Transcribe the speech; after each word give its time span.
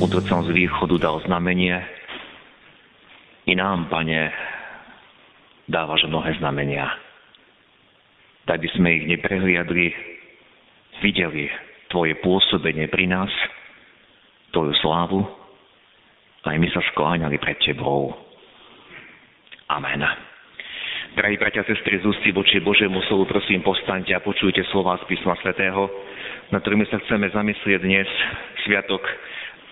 mudrcom 0.00 0.48
z 0.48 0.50
východu 0.56 0.96
dal 0.96 1.20
znamenie, 1.28 1.76
i 3.44 3.52
nám, 3.52 3.92
pane, 3.92 4.32
dávaš 5.68 6.08
mnohé 6.08 6.40
znamenia. 6.40 6.88
Tak 8.48 8.64
by 8.64 8.68
sme 8.72 8.88
ich 8.96 9.04
neprehliadli, 9.04 9.92
videli 11.04 11.52
Tvoje 11.92 12.16
pôsobenie 12.24 12.88
pri 12.88 13.04
nás, 13.12 13.28
Tvoju 14.56 14.72
slávu, 14.80 15.20
aj 16.48 16.56
my 16.56 16.68
sa 16.72 16.80
skláňali 16.96 17.36
pred 17.36 17.60
Tebou. 17.60 18.16
Amen. 19.68 20.00
Drahí 21.10 21.36
bratia 21.36 21.66
sestry, 21.66 22.00
z 22.00 22.06
ústy 22.06 22.32
voči 22.32 22.62
Božiemu 22.62 23.04
slovu, 23.10 23.28
prosím, 23.28 23.60
postaňte 23.60 24.16
a 24.16 24.24
počujte 24.24 24.64
slova 24.72 24.96
z 25.02 25.10
písma 25.10 25.36
svätého, 25.42 25.90
na 26.54 26.62
ktorými 26.62 26.86
sa 26.88 27.02
chceme 27.04 27.28
zamyslieť 27.34 27.82
dnes, 27.82 28.08
sviatok 28.64 29.02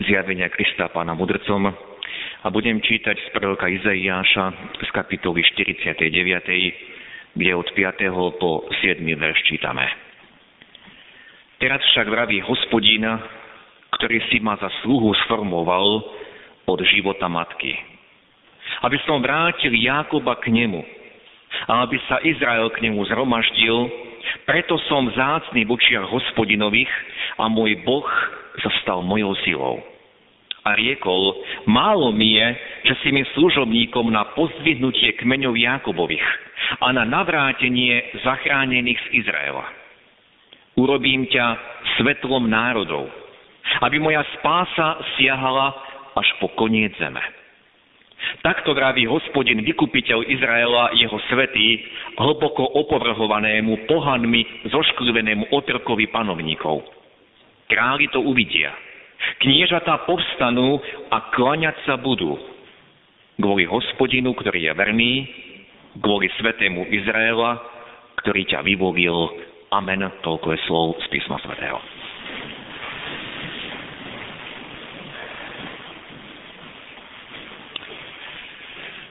zjavenia 0.06 0.48
Krista 0.52 0.86
Pána 0.90 1.14
mudrcom. 1.14 1.66
A 2.38 2.46
budem 2.54 2.78
čítať 2.78 3.18
z 3.18 3.28
proroka 3.34 3.66
Izaiáša 3.66 4.78
z 4.78 4.90
kapitoly 4.94 5.42
49, 5.42 7.34
kde 7.34 7.50
od 7.54 7.68
5. 7.74 8.38
po 8.38 8.70
7. 8.78 9.02
verš 9.02 9.38
čítame. 9.50 9.86
Teraz 11.58 11.82
však 11.90 12.06
vraví 12.06 12.38
hospodín, 12.46 13.02
ktorý 13.98 14.22
si 14.30 14.38
ma 14.38 14.54
za 14.62 14.70
sluhu 14.86 15.10
sformoval 15.26 16.06
od 16.70 16.80
života 16.94 17.26
matky. 17.26 17.74
Aby 18.86 19.02
som 19.02 19.18
vrátil 19.18 19.74
Jákoba 19.74 20.38
k 20.38 20.54
nemu, 20.54 20.86
a 21.66 21.82
aby 21.82 21.98
sa 22.06 22.22
Izrael 22.22 22.70
k 22.70 22.86
nemu 22.86 23.02
zhromaždil, 23.10 23.90
preto 24.46 24.78
som 24.86 25.08
zácný 25.10 25.64
v 25.64 25.74
očiach 25.74 26.06
hospodinových 26.06 26.92
a 27.40 27.48
môj 27.50 27.80
Boh 27.82 28.06
sa 28.62 28.70
stal 28.82 29.02
mojou 29.02 29.34
silou. 29.46 29.76
A 30.66 30.76
riekol, 30.76 31.32
málo 31.64 32.12
mi 32.12 32.36
je, 32.36 32.48
že 32.92 32.94
si 33.00 33.08
mi 33.08 33.24
služobníkom 33.32 34.12
na 34.12 34.28
pozdvihnutie 34.36 35.16
kmeňov 35.16 35.56
Jakobových 35.56 36.28
a 36.84 36.92
na 36.92 37.08
navrátenie 37.08 38.20
zachránených 38.20 39.00
z 39.08 39.24
Izraela. 39.24 39.64
Urobím 40.76 41.24
ťa 41.26 41.46
svetlom 41.96 42.46
národov, 42.52 43.08
aby 43.80 43.96
moja 43.96 44.22
spása 44.38 45.00
siahala 45.16 45.72
až 46.14 46.28
po 46.42 46.52
koniec 46.52 46.92
zeme. 47.00 47.22
Takto 48.42 48.74
vraví 48.74 49.06
hospodin, 49.06 49.62
vykupiteľ 49.62 50.26
Izraela, 50.26 50.90
jeho 50.98 51.16
svetý, 51.30 51.86
hlboko 52.18 52.66
opovrhovanému, 52.82 53.86
pohanmi, 53.86 54.68
zošklivenému 54.68 55.54
otrkovi 55.54 56.10
panovníkov. 56.10 56.97
Králi 57.68 58.08
to 58.08 58.24
uvidia. 58.24 58.72
Kniežatá 59.44 60.08
povstanú 60.08 60.80
a 61.12 61.28
klaňať 61.36 61.76
sa 61.84 62.00
budú. 62.00 62.32
Kvôli 63.36 63.68
hospodinu, 63.68 64.32
ktorý 64.32 64.66
je 64.66 64.72
verný, 64.72 65.12
kvôli 66.00 66.32
svetému 66.40 66.88
Izraela, 66.88 67.60
ktorý 68.24 68.48
ťa 68.48 68.64
vyvolil. 68.64 69.14
Amen. 69.68 70.00
Toľko 70.24 70.56
je 70.56 70.58
slov 70.64 70.96
z 71.04 71.06
písma 71.12 71.36
svätého. 71.44 71.76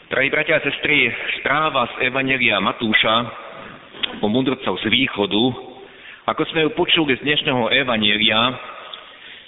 Drahí 0.08 0.34
bratia 0.34 0.58
a 0.58 0.66
sestry, 0.66 1.14
správa 1.44 1.86
z 1.94 2.10
Evangelia 2.10 2.58
Matúša 2.58 3.16
o 4.24 4.28
mudrcov 4.32 4.82
z 4.82 4.88
východu, 4.90 5.44
ako 6.28 6.44
sme 6.52 6.68
ju 6.68 6.76
počuli 6.76 7.16
z 7.16 7.24
dnešného 7.24 7.72
Evangelia, 7.72 8.52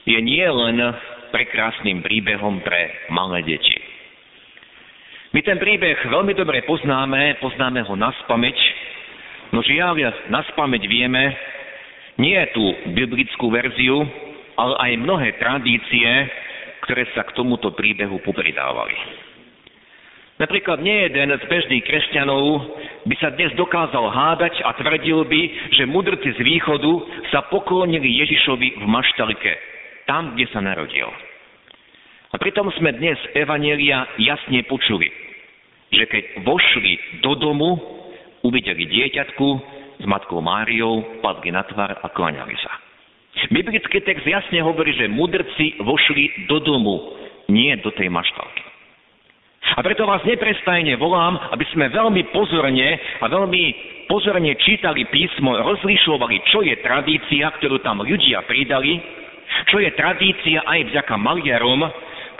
je 0.08 0.16
nie 0.24 0.48
len 0.48 0.80
prekrásnym 1.28 2.00
príbehom 2.00 2.64
pre 2.64 3.12
malé 3.12 3.44
deti. 3.44 3.76
My 5.36 5.44
ten 5.44 5.60
príbeh 5.60 6.00
veľmi 6.08 6.32
dobre 6.40 6.64
poznáme, 6.64 7.36
poznáme 7.44 7.84
ho 7.84 8.00
na 8.00 8.16
spameť, 8.24 8.58
no 9.52 9.60
žiaľ, 9.60 10.00
na 10.32 10.40
spameť 10.56 10.84
vieme, 10.88 11.36
nie 12.16 12.40
je 12.40 12.48
tú 12.56 12.66
biblickú 12.96 13.52
verziu, 13.52 14.00
ale 14.56 14.76
aj 14.80 15.04
mnohé 15.04 15.36
tradície, 15.36 16.08
ktoré 16.88 17.12
sa 17.12 17.28
k 17.28 17.36
tomuto 17.36 17.76
príbehu 17.76 18.24
popridávali. 18.24 18.96
Napríklad 20.40 20.80
nie 20.80 21.12
jeden 21.12 21.36
z 21.36 21.44
bežných 21.52 21.84
kresťanov 21.84 22.64
by 23.04 23.16
sa 23.20 23.36
dnes 23.36 23.52
dokázal 23.60 24.08
hádať 24.08 24.64
a 24.64 24.72
tvrdil 24.80 25.28
by, 25.28 25.42
že 25.76 25.84
mudrci 25.84 26.32
z 26.32 26.40
východu 26.40 26.92
sa 27.28 27.44
poklonili 27.52 28.24
Ježišovi 28.24 28.80
v 28.80 28.86
maštalike, 28.88 29.52
tam, 30.08 30.40
kde 30.40 30.48
sa 30.56 30.64
narodil. 30.64 31.12
A 32.32 32.40
pritom 32.40 32.72
sme 32.80 32.96
dnes 32.96 33.20
Evanielia 33.36 34.08
jasne 34.16 34.64
počuli, 34.64 35.12
že 35.92 36.08
keď 36.08 36.48
vošli 36.48 37.20
do 37.20 37.36
domu, 37.36 37.76
uvideli 38.40 38.88
dieťatku 38.88 39.48
s 40.00 40.06
matkou 40.08 40.40
Máriou, 40.40 41.20
padli 41.20 41.52
na 41.52 41.68
tvár 41.68 42.00
a 42.00 42.08
klaňali 42.16 42.56
sa. 42.64 42.72
Biblický 43.52 44.00
text 44.08 44.24
jasne 44.24 44.64
hovorí, 44.64 44.96
že 44.96 45.12
mudrci 45.12 45.84
vošli 45.84 46.48
do 46.48 46.64
domu, 46.64 47.20
nie 47.52 47.76
do 47.84 47.92
tej 47.92 48.08
maštalky. 48.08 48.59
A 49.78 49.80
preto 49.86 50.10
vás 50.10 50.26
neprestajne 50.26 50.98
volám, 50.98 51.38
aby 51.54 51.66
sme 51.70 51.94
veľmi 51.94 52.34
pozorne 52.34 52.98
a 53.22 53.26
veľmi 53.30 53.64
pozorne 54.10 54.58
čítali 54.58 55.06
písmo, 55.06 55.54
rozlišovali, 55.54 56.42
čo 56.50 56.66
je 56.66 56.74
tradícia, 56.82 57.54
ktorú 57.62 57.78
tam 57.86 58.02
ľudia 58.02 58.42
pridali, 58.50 58.98
čo 59.70 59.78
je 59.78 59.94
tradícia 59.94 60.66
aj 60.66 60.90
vďaka 60.90 61.14
maliarom, 61.22 61.86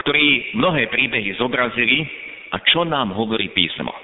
ktorí 0.02 0.56
mnohé 0.58 0.90
príbehy 0.90 1.38
zobrazili 1.38 2.08
a 2.50 2.58
čo 2.66 2.82
nám 2.82 3.14
hovorí 3.14 3.52
písmo. 3.54 3.94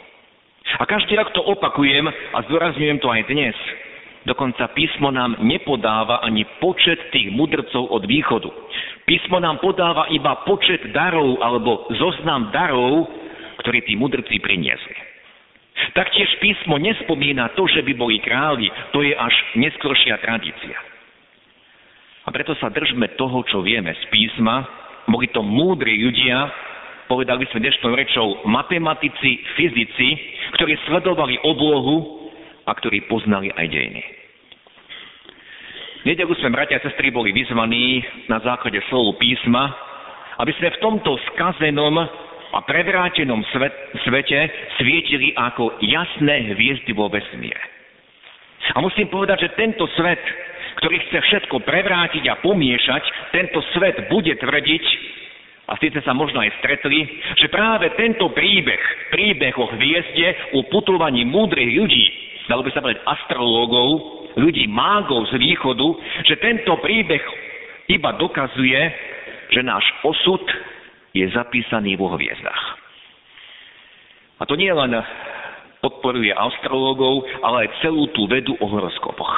A 0.78 0.82
každý 0.86 1.14
rok 1.18 1.30
to 1.34 1.42
opakujem 1.42 2.06
a 2.06 2.38
zdôrazňujem 2.46 2.98
to 2.98 3.08
aj 3.10 3.22
dnes. 3.30 3.56
Dokonca 4.26 4.74
písmo 4.74 5.14
nám 5.14 5.38
nepodáva 5.38 6.18
ani 6.18 6.42
počet 6.58 6.98
tých 7.14 7.30
mudrcov 7.30 7.86
od 7.94 8.02
východu. 8.10 8.50
Písmo 9.06 9.38
nám 9.38 9.62
podáva 9.62 10.10
iba 10.10 10.42
počet 10.42 10.82
darov 10.90 11.38
alebo 11.38 11.86
zoznam 11.94 12.50
darov, 12.50 13.06
ktorý 13.62 13.86
tí 13.86 13.94
mudrci 13.94 14.42
priniesli. 14.42 14.98
Taktiež 15.94 16.26
písmo 16.42 16.74
nespomína 16.82 17.54
to, 17.54 17.70
že 17.70 17.86
by 17.86 17.92
boli 17.94 18.18
králi, 18.18 18.66
to 18.90 19.06
je 19.06 19.14
až 19.14 19.34
neskôršia 19.54 20.18
tradícia. 20.18 20.74
A 22.26 22.34
preto 22.34 22.58
sa 22.58 22.66
držme 22.66 23.14
toho, 23.14 23.46
čo 23.46 23.62
vieme 23.62 23.94
z 23.94 24.02
písma. 24.10 24.66
Boli 25.06 25.30
to 25.30 25.46
múdri 25.46 26.02
ľudia, 26.02 26.50
povedali 27.06 27.46
sme 27.54 27.62
dnešnou 27.62 27.94
rečou, 27.94 28.42
matematici, 28.50 29.38
fyzici, 29.54 30.08
ktorí 30.58 30.74
sledovali 30.90 31.38
oblohu 31.46 32.15
a 32.66 32.72
ktorí 32.74 33.06
poznali 33.06 33.54
aj 33.54 33.66
dejiny 33.70 34.26
nedelu 36.06 36.30
sme, 36.38 36.54
bratia 36.54 36.78
a 36.78 36.86
sestry, 36.86 37.10
boli 37.10 37.34
vyzvaní 37.34 37.98
na 38.30 38.38
základe 38.38 38.78
slovu 38.86 39.18
písma, 39.18 39.74
aby 40.38 40.54
sme 40.54 40.70
v 40.70 40.78
tomto 40.78 41.18
skazenom 41.34 41.98
a 42.54 42.58
prevrátenom 42.62 43.42
svet, 43.50 43.74
svete 44.06 44.38
svietili 44.78 45.34
ako 45.34 45.82
jasné 45.82 46.54
hviezdy 46.54 46.94
vo 46.94 47.10
vesmíre. 47.10 47.58
A 48.78 48.78
musím 48.78 49.10
povedať, 49.10 49.50
že 49.50 49.58
tento 49.58 49.90
svet, 49.98 50.22
ktorý 50.78 50.96
chce 51.10 51.18
všetko 51.26 51.66
prevrátiť 51.66 52.24
a 52.30 52.38
pomiešať, 52.38 53.02
tento 53.34 53.58
svet 53.74 54.06
bude 54.06 54.30
tvrdiť, 54.38 54.84
a 55.66 55.74
síce 55.82 55.98
sa 56.06 56.14
možno 56.14 56.38
aj 56.38 56.62
stretli, 56.62 57.02
že 57.42 57.50
práve 57.50 57.90
tento 57.98 58.30
príbeh, 58.30 59.10
príbeh 59.10 59.50
o 59.58 59.66
hviezde, 59.74 60.54
o 60.54 60.62
putovaní 60.70 61.26
múdrych 61.26 61.74
ľudí, 61.74 62.06
dalo 62.46 62.62
by 62.62 62.70
sa 62.72 62.82
povedať 62.82 63.02
astrológov, 63.06 63.88
ľudí 64.38 64.66
mágov 64.70 65.26
z 65.32 65.38
východu, 65.38 65.88
že 66.26 66.38
tento 66.38 66.76
príbeh 66.82 67.22
iba 67.90 68.14
dokazuje, 68.18 68.80
že 69.50 69.60
náš 69.62 69.86
osud 70.02 70.42
je 71.14 71.24
zapísaný 71.32 71.96
vo 71.96 72.12
hviezdach. 72.14 72.62
A 74.36 74.44
to 74.44 74.52
nie 74.58 74.68
len 74.68 74.92
podporuje 75.80 76.34
astrologov, 76.34 77.24
ale 77.40 77.66
aj 77.66 77.80
celú 77.80 78.10
tú 78.12 78.28
vedu 78.28 78.52
o 78.60 78.66
horoskopoch. 78.68 79.32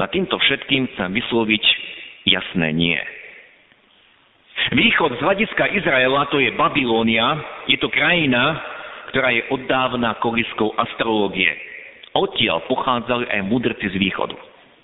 Na 0.00 0.08
týmto 0.08 0.40
všetkým 0.40 0.88
chcem 0.94 1.12
vysloviť 1.12 1.64
jasné 2.24 2.72
nie. 2.72 2.98
Východ 4.72 5.18
z 5.18 5.20
hľadiska 5.20 5.64
Izraela 5.76 6.30
to 6.30 6.40
je 6.40 6.54
Babilónia, 6.54 7.36
je 7.68 7.76
to 7.76 7.92
krajina, 7.92 8.62
ktorá 9.12 9.28
je 9.34 9.42
oddávna 9.52 10.16
koliskou 10.22 10.72
astrológie. 10.78 11.52
Odtiaľ 12.12 12.68
pochádzali 12.68 13.24
aj 13.32 13.40
mudrci 13.48 13.88
z 13.88 13.96
východu. 13.96 14.36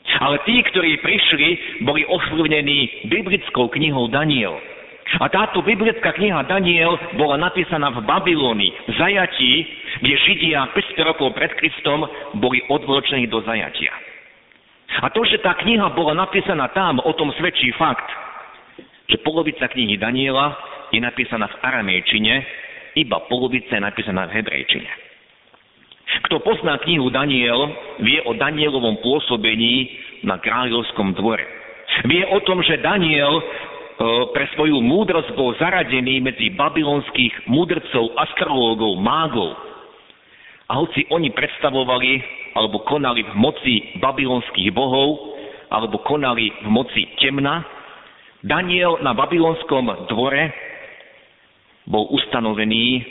Ale 0.09 0.41
tí, 0.49 0.57
ktorí 0.65 1.05
prišli, 1.05 1.49
boli 1.85 2.01
ovplyvnení 2.09 3.13
biblickou 3.13 3.69
knihou 3.69 4.09
Daniel. 4.09 4.57
A 5.21 5.29
táto 5.29 5.65
biblická 5.65 6.13
kniha 6.17 6.45
Daniel 6.45 6.97
bola 7.17 7.41
napísaná 7.41 7.89
v 7.97 8.05
Babylónii, 8.05 8.73
v 8.89 8.93
zajatí, 8.97 9.53
kde 10.05 10.15
Židia 10.29 10.69
500 10.73 11.09
rokov 11.09 11.33
pred 11.33 11.53
Kristom 11.57 12.05
boli 12.37 12.61
odvločení 12.69 13.25
do 13.29 13.41
zajatia. 13.45 13.93
A 15.01 15.09
to, 15.13 15.25
že 15.25 15.41
tá 15.41 15.57
kniha 15.57 15.93
bola 15.97 16.13
napísaná 16.17 16.69
tam, 16.73 17.01
o 17.01 17.13
tom 17.17 17.33
svedčí 17.37 17.73
fakt, 17.77 18.09
že 19.09 19.21
polovica 19.25 19.69
knihy 19.69 19.97
Daniela 19.97 20.57
je 20.93 21.01
napísaná 21.01 21.49
v 21.49 21.57
aramejčine, 21.65 22.35
iba 23.01 23.21
polovica 23.29 23.77
je 23.77 23.83
napísaná 23.85 24.29
v 24.29 24.41
hebrejčine. 24.41 25.08
Kto 26.09 26.41
pozná 26.41 26.81
knihu 26.85 27.13
Daniel, 27.13 27.69
vie 28.01 28.21
o 28.25 28.33
Danielovom 28.33 29.01
pôsobení 29.05 29.93
na 30.25 30.41
kráľovskom 30.41 31.13
dvore. 31.15 31.45
Vie 32.09 32.25
o 32.33 32.39
tom, 32.45 32.65
že 32.65 32.81
Daniel 32.81 33.39
e, 33.39 33.43
pre 34.33 34.49
svoju 34.57 34.81
múdrosť 34.81 35.37
bol 35.37 35.53
zaradený 35.61 36.25
medzi 36.25 36.53
babylonských 36.57 37.49
múdrcov, 37.49 38.17
astrológov, 38.17 38.97
mágov. 39.01 39.53
A 40.69 40.81
hoci 40.81 41.05
oni 41.13 41.33
predstavovali 41.33 42.13
alebo 42.57 42.83
konali 42.85 43.25
v 43.25 43.35
moci 43.37 43.75
babylonských 44.01 44.73
bohov, 44.73 45.37
alebo 45.69 46.01
konali 46.03 46.49
v 46.65 46.69
moci 46.73 47.05
temna, 47.21 47.61
Daniel 48.41 49.03
na 49.03 49.13
babylonskom 49.13 50.09
dvore 50.09 50.55
bol 51.89 52.07
ustanovený, 52.15 53.03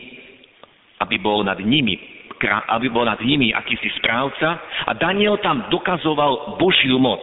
aby 1.03 1.15
bol 1.19 1.43
nad 1.43 1.59
nimi, 1.59 2.16
aby 2.45 2.87
bol 2.89 3.05
nad 3.05 3.17
nimi 3.21 3.53
akýsi 3.53 3.89
správca 3.97 4.61
a 4.85 4.91
Daniel 4.93 5.41
tam 5.41 5.65
dokazoval 5.73 6.57
Božiu 6.61 7.01
moc, 7.01 7.21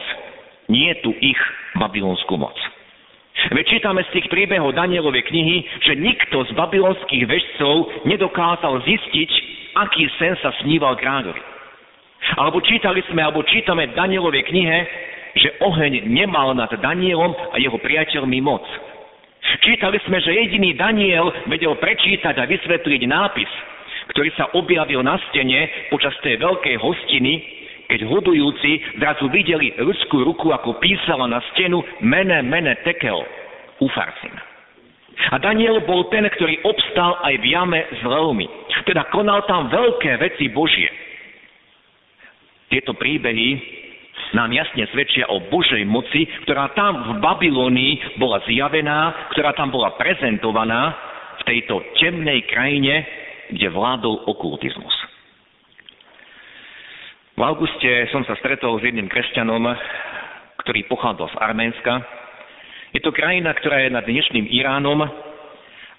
nie 0.66 0.90
tu 1.04 1.14
ich 1.22 1.38
babylonskú 1.78 2.38
moc. 2.38 2.54
Veď 3.50 3.66
čítame 3.76 4.00
z 4.08 4.12
tých 4.14 4.26
príbehov 4.30 4.78
Danielovej 4.78 5.26
knihy, 5.26 5.56
že 5.82 5.98
nikto 5.98 6.46
z 6.46 6.50
babylonských 6.54 7.26
vežcov 7.26 8.06
nedokázal 8.06 8.78
zistiť, 8.86 9.30
aký 9.74 10.06
sen 10.16 10.38
sa 10.38 10.54
sníval 10.62 10.94
kráľovi. 10.94 11.42
Alebo 12.38 12.62
čítali 12.64 13.04
sme, 13.10 13.20
alebo 13.20 13.44
čítame 13.44 13.90
v 13.90 13.96
Danielovej 13.98 14.48
knihe, 14.48 14.78
že 15.34 15.50
oheň 15.60 16.08
nemal 16.08 16.54
nad 16.54 16.70
Danielom 16.70 17.34
a 17.52 17.58
jeho 17.58 17.76
priateľmi 17.76 18.38
moc. 18.38 18.62
Čítali 19.60 20.00
sme, 20.08 20.22
že 20.24 20.32
jediný 20.32 20.72
Daniel 20.72 21.28
vedel 21.50 21.74
prečítať 21.76 22.38
a 22.38 22.48
vysvetliť 22.48 23.02
nápis, 23.04 23.50
ktorý 24.12 24.30
sa 24.36 24.50
objavil 24.52 25.00
na 25.00 25.16
stene 25.30 25.88
počas 25.88 26.12
tej 26.20 26.36
veľkej 26.40 26.76
hostiny, 26.80 27.32
keď 27.88 28.00
hodujúci 28.08 29.00
zrazu 29.00 29.28
videli 29.28 29.76
ľudskú 29.76 30.24
ruku, 30.24 30.50
ako 30.50 30.80
písala 30.80 31.28
na 31.28 31.40
stenu 31.52 31.84
mene, 32.00 32.40
mene 32.42 32.76
tekel, 32.84 33.20
ufarsin. 33.80 34.34
A 35.30 35.38
Daniel 35.38 35.78
bol 35.86 36.10
ten, 36.10 36.26
ktorý 36.26 36.58
obstal 36.66 37.22
aj 37.22 37.34
v 37.38 37.44
jame 37.54 37.80
s 37.86 38.00
levmi. 38.02 38.46
Teda 38.84 39.06
konal 39.14 39.46
tam 39.46 39.70
veľké 39.70 40.18
veci 40.20 40.50
Božie. 40.50 40.90
Tieto 42.68 42.98
príbehy 42.98 43.62
nám 44.34 44.50
jasne 44.50 44.90
svedčia 44.90 45.30
o 45.30 45.38
Božej 45.46 45.86
moci, 45.86 46.26
ktorá 46.42 46.74
tam 46.74 47.14
v 47.14 47.22
Babylónii 47.22 48.18
bola 48.18 48.42
zjavená, 48.50 49.30
ktorá 49.30 49.54
tam 49.54 49.70
bola 49.70 49.94
prezentovaná 49.94 50.90
v 51.38 51.42
tejto 51.46 51.78
temnej 52.02 52.42
krajine, 52.50 53.06
kde 53.54 53.70
vládol 53.70 54.26
okultizmus. 54.26 54.94
V 57.34 57.42
auguste 57.42 58.06
som 58.14 58.22
sa 58.26 58.38
stretol 58.38 58.78
s 58.78 58.86
jedným 58.86 59.10
kresťanom, 59.10 59.66
ktorý 60.62 60.86
pochádzal 60.86 61.34
z 61.34 61.36
Arménska. 61.42 61.92
Je 62.94 63.02
to 63.02 63.10
krajina, 63.10 63.50
ktorá 63.58 63.82
je 63.82 63.90
nad 63.90 64.06
dnešným 64.06 64.46
Iránom 64.54 65.02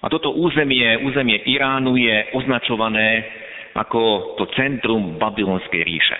a 0.00 0.06
toto 0.08 0.32
územie, 0.32 1.04
územie 1.04 1.44
Iránu 1.44 1.96
je 2.00 2.32
označované 2.36 3.28
ako 3.76 4.32
to 4.40 4.48
centrum 4.56 5.20
babylonskej 5.20 5.84
ríše. 5.84 6.16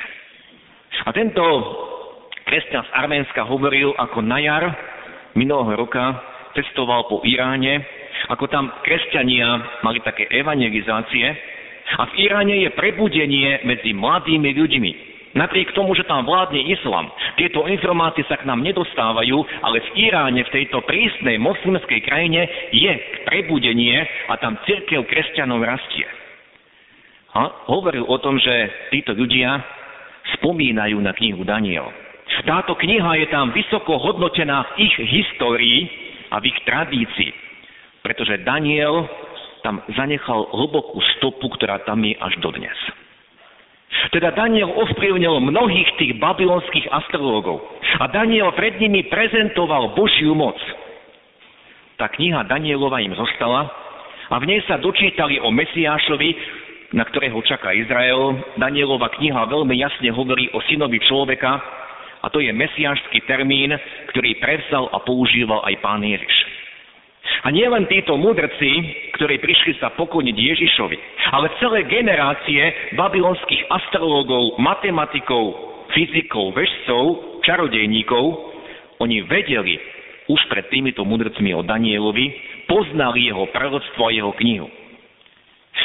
A 1.08 1.12
tento 1.16 1.40
kresťan 2.44 2.84
z 2.84 2.90
Arménska 2.92 3.48
hovoril, 3.48 3.96
ako 3.96 4.20
na 4.20 4.36
jar 4.44 4.64
minulého 5.32 5.80
roka 5.80 6.20
cestoval 6.52 7.08
po 7.08 7.24
Iráne, 7.24 7.80
ako 8.26 8.50
tam 8.50 8.72
kresťania 8.82 9.80
mali 9.86 10.02
také 10.02 10.26
evangelizácie 10.30 11.26
a 11.94 12.02
v 12.10 12.12
Iráne 12.26 12.66
je 12.66 12.70
prebudenie 12.74 13.62
medzi 13.62 13.94
mladými 13.94 14.50
ľuďmi. 14.50 14.92
Napriek 15.36 15.76
tomu, 15.76 15.92
že 15.92 16.08
tam 16.08 16.24
vládne 16.24 16.64
islam, 16.64 17.12
tieto 17.36 17.68
informácie 17.68 18.24
sa 18.24 18.40
k 18.40 18.48
nám 18.48 18.64
nedostávajú, 18.64 19.36
ale 19.62 19.84
v 19.84 20.08
Iráne, 20.08 20.40
v 20.48 20.54
tejto 20.54 20.80
prísnej 20.88 21.36
moslimskej 21.36 22.00
krajine 22.08 22.48
je 22.72 22.92
prebudenie 23.28 24.00
a 24.32 24.40
tam 24.40 24.56
církev 24.64 25.04
kresťanov 25.04 25.60
rastie. 25.60 26.08
A 27.36 27.68
hovoril 27.68 28.08
o 28.08 28.16
tom, 28.16 28.40
že 28.40 28.72
títo 28.88 29.12
ľudia 29.12 29.60
spomínajú 30.40 30.96
na 31.04 31.12
knihu 31.12 31.44
Daniel. 31.44 31.92
Táto 32.48 32.72
kniha 32.72 33.20
je 33.20 33.26
tam 33.28 33.52
vysoko 33.52 34.00
hodnotená 34.00 34.72
v 34.72 34.88
ich 34.88 34.96
histórii 35.04 35.84
a 36.32 36.40
v 36.40 36.48
ich 36.48 36.58
tradícii, 36.64 37.30
pretože 38.06 38.46
Daniel 38.46 39.10
tam 39.66 39.82
zanechal 39.98 40.46
hlbokú 40.54 41.02
stopu, 41.18 41.50
ktorá 41.58 41.82
tam 41.82 42.06
je 42.06 42.14
až 42.22 42.38
dodnes. 42.38 42.78
Teda 44.14 44.30
Daniel 44.30 44.70
ovplyvnil 44.70 45.42
mnohých 45.42 45.90
tých 45.98 46.14
babylonských 46.22 46.86
astrológov 46.94 47.58
a 47.98 48.06
Daniel 48.06 48.54
pred 48.54 48.78
nimi 48.78 49.10
prezentoval 49.10 49.98
Božiu 49.98 50.38
moc. 50.38 50.54
Tá 51.98 52.06
kniha 52.06 52.46
Danielova 52.46 53.02
im 53.02 53.18
zostala 53.18 53.66
a 54.30 54.38
v 54.38 54.54
nej 54.54 54.62
sa 54.70 54.78
dočítali 54.78 55.42
o 55.42 55.50
Mesiášovi, 55.50 56.30
na 56.94 57.02
ktorého 57.02 57.42
čaká 57.42 57.74
Izrael. 57.74 58.38
Danielova 58.54 59.10
kniha 59.18 59.50
veľmi 59.50 59.74
jasne 59.82 60.14
hovorí 60.14 60.46
o 60.54 60.62
synovi 60.70 61.02
človeka, 61.02 61.58
a 62.22 62.30
to 62.30 62.42
je 62.42 62.50
mesiášský 62.50 63.22
termín, 63.26 63.70
ktorý 64.14 64.38
prevzal 64.42 64.90
a 64.90 64.98
používal 65.02 65.62
aj 65.66 65.74
pán 65.78 66.02
Ježiš. 66.02 66.55
A 67.44 67.52
nie 67.54 67.66
len 67.66 67.86
títo 67.86 68.18
mudrci, 68.18 68.70
ktorí 69.14 69.38
prišli 69.38 69.78
sa 69.78 69.94
pokloniť 69.94 70.36
Ježišovi, 70.36 70.96
ale 71.32 71.52
celé 71.62 71.86
generácie 71.86 72.94
babylonských 72.98 73.70
astrológov, 73.70 74.58
matematikov, 74.58 75.54
fyzikov, 75.94 76.54
vežcov, 76.54 77.04
čarodejníkov, 77.46 78.24
oni 78.98 79.22
vedeli 79.26 79.76
už 80.26 80.40
pred 80.50 80.66
týmito 80.72 81.06
mudrcmi 81.06 81.54
o 81.54 81.62
Danielovi, 81.62 82.34
poznali 82.66 83.30
jeho 83.30 83.46
proroctvo 83.54 84.02
a 84.10 84.14
jeho 84.14 84.32
knihu. 84.42 84.68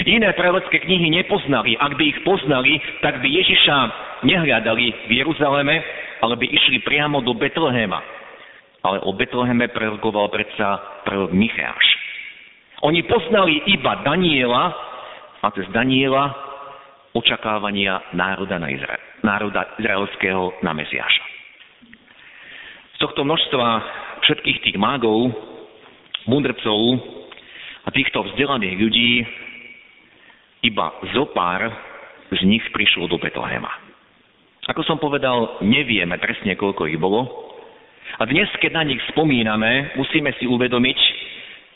Iné 0.01 0.33
prorocké 0.33 0.81
knihy 0.81 1.13
nepoznali. 1.13 1.77
Ak 1.77 1.93
by 1.93 2.03
ich 2.10 2.19
poznali, 2.25 2.81
tak 3.05 3.21
by 3.21 3.27
Ježiša 3.27 3.77
nehľadali 4.25 4.86
v 5.05 5.12
Jeruzaleme, 5.13 5.77
ale 6.25 6.33
by 6.41 6.45
išli 6.50 6.81
priamo 6.81 7.21
do 7.21 7.38
Betlehema. 7.38 8.01
Ale 8.82 8.98
o 9.06 9.14
Betleheme 9.14 9.70
prorokoval 9.70 10.34
predsa 10.34 11.02
prorok 11.06 11.32
Micháš. 11.34 11.86
Oni 12.82 13.06
poznali 13.06 13.62
iba 13.70 14.02
Daniela 14.02 14.74
a 15.42 15.48
cez 15.54 15.70
Daniela 15.70 16.34
očakávania 17.14 18.02
národa, 18.18 18.58
na 18.58 18.72
Izrael, 18.74 19.02
národa 19.22 19.78
izraelského 19.78 20.64
na 20.66 20.74
Mesiáša. 20.74 21.24
Z 22.96 22.98
tohto 23.04 23.22
množstva 23.22 23.66
všetkých 24.26 24.58
tých 24.66 24.78
mágov, 24.80 25.30
mudrcov 26.26 27.02
a 27.86 27.90
týchto 27.90 28.22
vzdelaných 28.32 28.76
ľudí 28.78 29.12
iba 30.62 30.94
zopár 31.18 31.70
z 32.32 32.42
nich 32.46 32.64
prišlo 32.72 33.10
do 33.10 33.18
Betlehema. 33.18 33.70
Ako 34.70 34.86
som 34.86 35.02
povedal, 35.02 35.60
nevieme 35.66 36.22
presne, 36.22 36.54
koľko 36.54 36.86
ich 36.88 37.02
bolo. 37.02 37.50
A 38.20 38.27
dnes, 38.27 38.50
keď 38.60 38.72
na 38.75 38.84
nich 38.86 39.01
spomíname, 39.13 39.96
musíme 39.96 40.34
si 40.38 40.46
uvedomiť, 40.46 41.00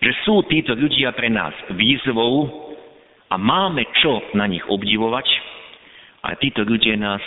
že 0.03 0.11
sú 0.27 0.43
títo 0.45 0.75
ľudia 0.75 1.15
pre 1.15 1.31
nás 1.31 1.55
výzvou 1.73 2.49
a 3.31 3.35
máme 3.39 3.87
čo 4.03 4.21
na 4.37 4.45
nich 4.45 4.63
obdivovať 4.67 5.25
a 6.25 6.35
títo 6.37 6.61
ľudia 6.67 6.99
nás 6.99 7.23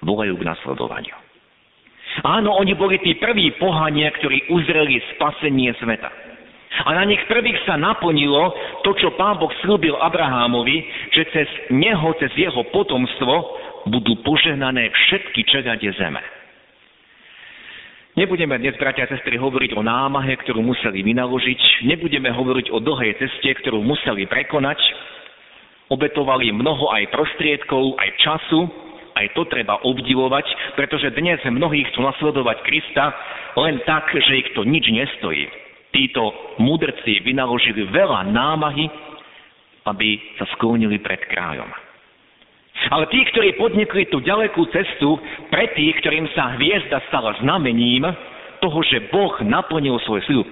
volajú 0.00 0.38
k 0.38 0.46
nasledovaniu. 0.46 1.16
Áno, 2.22 2.52
oni 2.60 2.76
boli 2.76 3.00
tí 3.00 3.16
prví 3.16 3.56
pohania, 3.56 4.12
ktorí 4.12 4.52
uzreli 4.52 5.00
spasenie 5.16 5.72
sveta. 5.80 6.12
A 6.88 6.96
na 6.96 7.04
nich 7.04 7.20
prvých 7.28 7.60
sa 7.68 7.76
naplnilo 7.76 8.52
to, 8.84 8.96
čo 8.96 9.12
pán 9.16 9.36
Boh 9.36 9.52
slúbil 9.60 9.96
Abrahámovi, 9.96 10.84
že 11.12 11.28
cez 11.32 11.48
neho, 11.68 12.16
cez 12.16 12.32
jeho 12.32 12.64
potomstvo 12.72 13.32
budú 13.92 14.16
požehnané 14.24 14.88
všetky 14.88 15.44
čeľade 15.52 15.88
zeme. 16.00 16.20
Nebudeme 18.12 18.60
dnes, 18.60 18.76
bratia 18.76 19.08
a 19.08 19.12
sestry, 19.16 19.40
hovoriť 19.40 19.72
o 19.72 19.80
námahe, 19.80 20.36
ktorú 20.44 20.60
museli 20.60 21.00
vynaložiť, 21.00 21.88
nebudeme 21.88 22.28
hovoriť 22.28 22.68
o 22.68 22.76
dlhej 22.76 23.16
ceste, 23.16 23.56
ktorú 23.64 23.80
museli 23.80 24.28
prekonať. 24.28 24.76
Obetovali 25.88 26.52
mnoho 26.52 26.92
aj 26.92 27.08
prostriedkov, 27.08 27.96
aj 27.96 28.10
času, 28.20 28.68
aj 29.16 29.32
to 29.32 29.48
treba 29.48 29.80
obdivovať, 29.80 30.44
pretože 30.76 31.08
dnes 31.16 31.40
mnohí 31.48 31.88
chcú 31.88 32.04
nasledovať 32.04 32.60
Krista 32.68 33.16
len 33.56 33.80
tak, 33.88 34.12
že 34.12 34.44
ich 34.44 34.52
to 34.52 34.60
nič 34.68 34.92
nestojí. 34.92 35.48
Títo 35.96 36.36
mudrci 36.60 37.24
vynaložili 37.24 37.88
veľa 37.88 38.28
námahy, 38.28 38.92
aby 39.88 40.36
sa 40.36 40.44
sklonili 40.52 41.00
pred 41.00 41.24
kráľom. 41.32 41.91
Ale 42.90 43.06
tí, 43.12 43.22
ktorí 43.30 43.54
podnikli 43.60 44.10
tú 44.10 44.18
ďalekú 44.18 44.66
cestu, 44.74 45.20
pre 45.52 45.70
tých, 45.76 46.02
ktorým 46.02 46.26
sa 46.34 46.58
hviezda 46.58 46.98
stala 47.06 47.38
znamením 47.38 48.08
toho, 48.58 48.78
že 48.82 49.06
Boh 49.12 49.38
naplnil 49.44 50.02
svoj 50.02 50.22
sľub, 50.26 50.50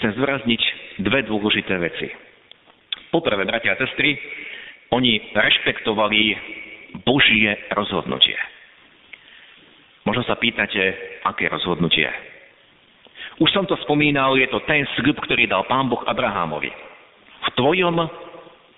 chcem 0.00 0.10
zvrazniť 0.18 0.62
dve 1.02 1.22
dôležité 1.30 1.78
veci. 1.78 2.10
Poprvé, 3.14 3.44
bratia 3.46 3.76
a 3.76 3.80
sestry, 3.82 4.18
oni 4.90 5.20
rešpektovali 5.36 6.20
Božie 7.06 7.54
rozhodnutie. 7.70 8.36
Možno 10.02 10.26
sa 10.26 10.34
pýtate, 10.34 10.82
aké 11.22 11.46
rozhodnutie. 11.46 12.10
Už 13.38 13.48
som 13.54 13.64
to 13.64 13.78
spomínal, 13.86 14.34
je 14.34 14.50
to 14.50 14.60
ten 14.66 14.84
sľub, 14.98 15.22
ktorý 15.22 15.46
dal 15.46 15.64
pán 15.70 15.86
Boh 15.86 16.02
Abrahámovi. 16.02 16.68
V 17.42 17.48
tvojom 17.54 17.96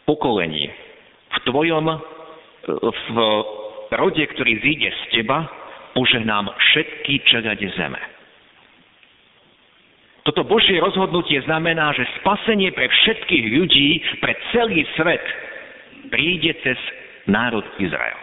pokolení, 0.05 0.69
v 1.33 1.39
tvojom 1.49 1.85
v 2.67 3.17
rode, 3.95 4.25
ktorý 4.25 4.53
zíde 4.61 4.91
z 4.91 5.03
teba, 5.21 5.47
požehnám 5.95 6.51
všetky 6.51 7.23
čelade 7.29 7.69
zeme. 7.77 8.01
Toto 10.25 10.41
Božie 10.49 10.81
rozhodnutie 10.81 11.37
znamená, 11.45 11.93
že 11.93 12.09
spasenie 12.25 12.73
pre 12.73 12.89
všetkých 12.89 13.45
ľudí, 13.61 13.89
pre 14.25 14.33
celý 14.57 14.89
svet 14.97 15.21
príde 16.09 16.57
cez 16.65 16.81
národ 17.29 17.65
Izrael. 17.77 18.17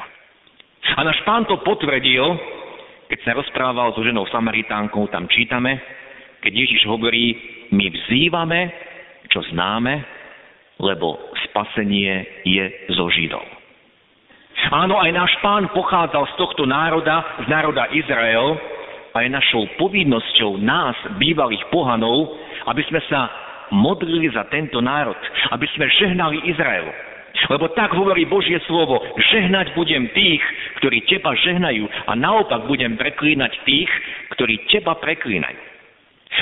A 0.97 1.05
náš 1.05 1.21
pán 1.21 1.45
to 1.45 1.61
potvrdil, 1.61 2.25
keď 3.05 3.19
sa 3.21 3.37
rozprával 3.37 3.93
so 3.93 4.01
ženou 4.01 4.25
Samaritánkou, 4.33 5.13
tam 5.13 5.29
čítame, 5.29 5.77
keď 6.41 6.53
Ježiš 6.57 6.89
hovorí, 6.89 7.37
my 7.69 7.85
vzývame, 7.85 8.61
čo 9.29 9.45
známe, 9.53 10.01
lebo 10.81 11.21
spasenie 11.45 12.41
je 12.41 12.65
zo 12.97 13.05
Židov. 13.13 13.45
Áno, 14.69 15.01
aj 15.01 15.09
náš 15.09 15.33
pán 15.41 15.65
pochádzal 15.73 16.29
z 16.29 16.33
tohto 16.37 16.69
národa, 16.69 17.25
z 17.41 17.47
národa 17.49 17.89
Izrael, 17.89 18.61
a 19.11 19.17
je 19.25 19.29
našou 19.31 19.67
povinnosťou 19.75 20.61
nás, 20.61 20.95
bývalých 21.19 21.67
pohanov, 21.67 22.31
aby 22.67 22.83
sme 22.87 23.01
sa 23.11 23.27
modlili 23.71 24.31
za 24.31 24.47
tento 24.47 24.79
národ, 24.79 25.17
aby 25.51 25.67
sme 25.75 25.87
žehnali 25.99 26.47
Izraelu. 26.47 26.91
Lebo 27.47 27.71
tak 27.71 27.95
hovorí 27.95 28.27
Božie 28.27 28.59
slovo, 28.67 28.99
žehnať 29.31 29.71
budem 29.73 30.11
tých, 30.11 30.43
ktorí 30.83 31.07
teba 31.07 31.31
žehnajú 31.35 31.87
a 32.07 32.11
naopak 32.15 32.67
budem 32.67 32.99
preklínať 32.99 33.55
tých, 33.63 33.91
ktorí 34.35 34.67
teba 34.67 34.99
preklínajú. 34.99 35.71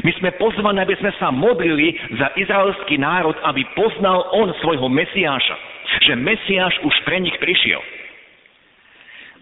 My 0.06 0.12
sme 0.22 0.30
pozvaní, 0.38 0.86
aby 0.86 0.94
sme 1.02 1.10
sa 1.18 1.34
modlili 1.34 1.98
za 2.14 2.30
izraelský 2.38 3.02
národ, 3.02 3.34
aby 3.42 3.66
poznal 3.74 4.30
on 4.38 4.54
svojho 4.62 4.86
Mesiáša. 4.86 5.58
Že 6.06 6.14
Mesiáš 6.22 6.78
už 6.86 6.94
pre 7.06 7.18
nich 7.18 7.34
prišiel. 7.42 7.82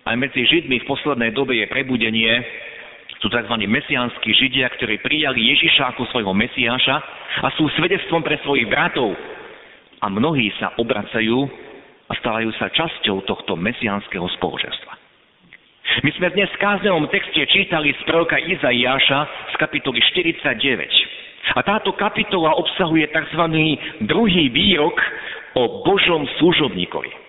Aj 0.07 0.15
medzi 0.15 0.47
Židmi 0.47 0.79
v 0.79 0.87
poslednej 0.87 1.35
dobe 1.35 1.59
je 1.59 1.67
prebudenie, 1.67 2.31
sú 3.19 3.27
tzv. 3.27 3.59
mesiánsky 3.67 4.31
Židia, 4.31 4.71
ktorí 4.79 5.03
prijali 5.03 5.51
Ježiša 5.51 5.91
ako 5.91 6.07
svojho 6.15 6.31
Mesiáša 6.31 6.95
a 7.43 7.47
sú 7.59 7.67
svedectvom 7.75 8.23
pre 8.23 8.39
svojich 8.39 8.71
bratov. 8.71 9.11
A 9.99 10.07
mnohí 10.07 10.47
sa 10.63 10.71
obracajú 10.79 11.49
a 12.07 12.13
stávajú 12.23 12.55
sa 12.55 12.71
časťou 12.71 13.27
tohto 13.27 13.59
mesiánskeho 13.59 14.31
spoločenstva. 14.39 14.95
My 16.07 16.11
sme 16.15 16.31
dnes 16.31 16.47
v 16.55 16.61
káznevom 16.61 17.11
texte 17.11 17.43
čítali 17.51 17.91
z 17.91 18.01
proroka 18.07 18.39
Izaiáša 18.39 19.19
z 19.51 19.53
kapitoly 19.59 19.99
49. 19.99 21.57
A 21.57 21.59
táto 21.67 21.91
kapitola 21.99 22.55
obsahuje 22.55 23.11
tzv. 23.11 23.43
druhý 24.07 24.55
výrok 24.55 24.95
o 25.57 25.83
Božom 25.83 26.23
služobníkovi. 26.39 27.26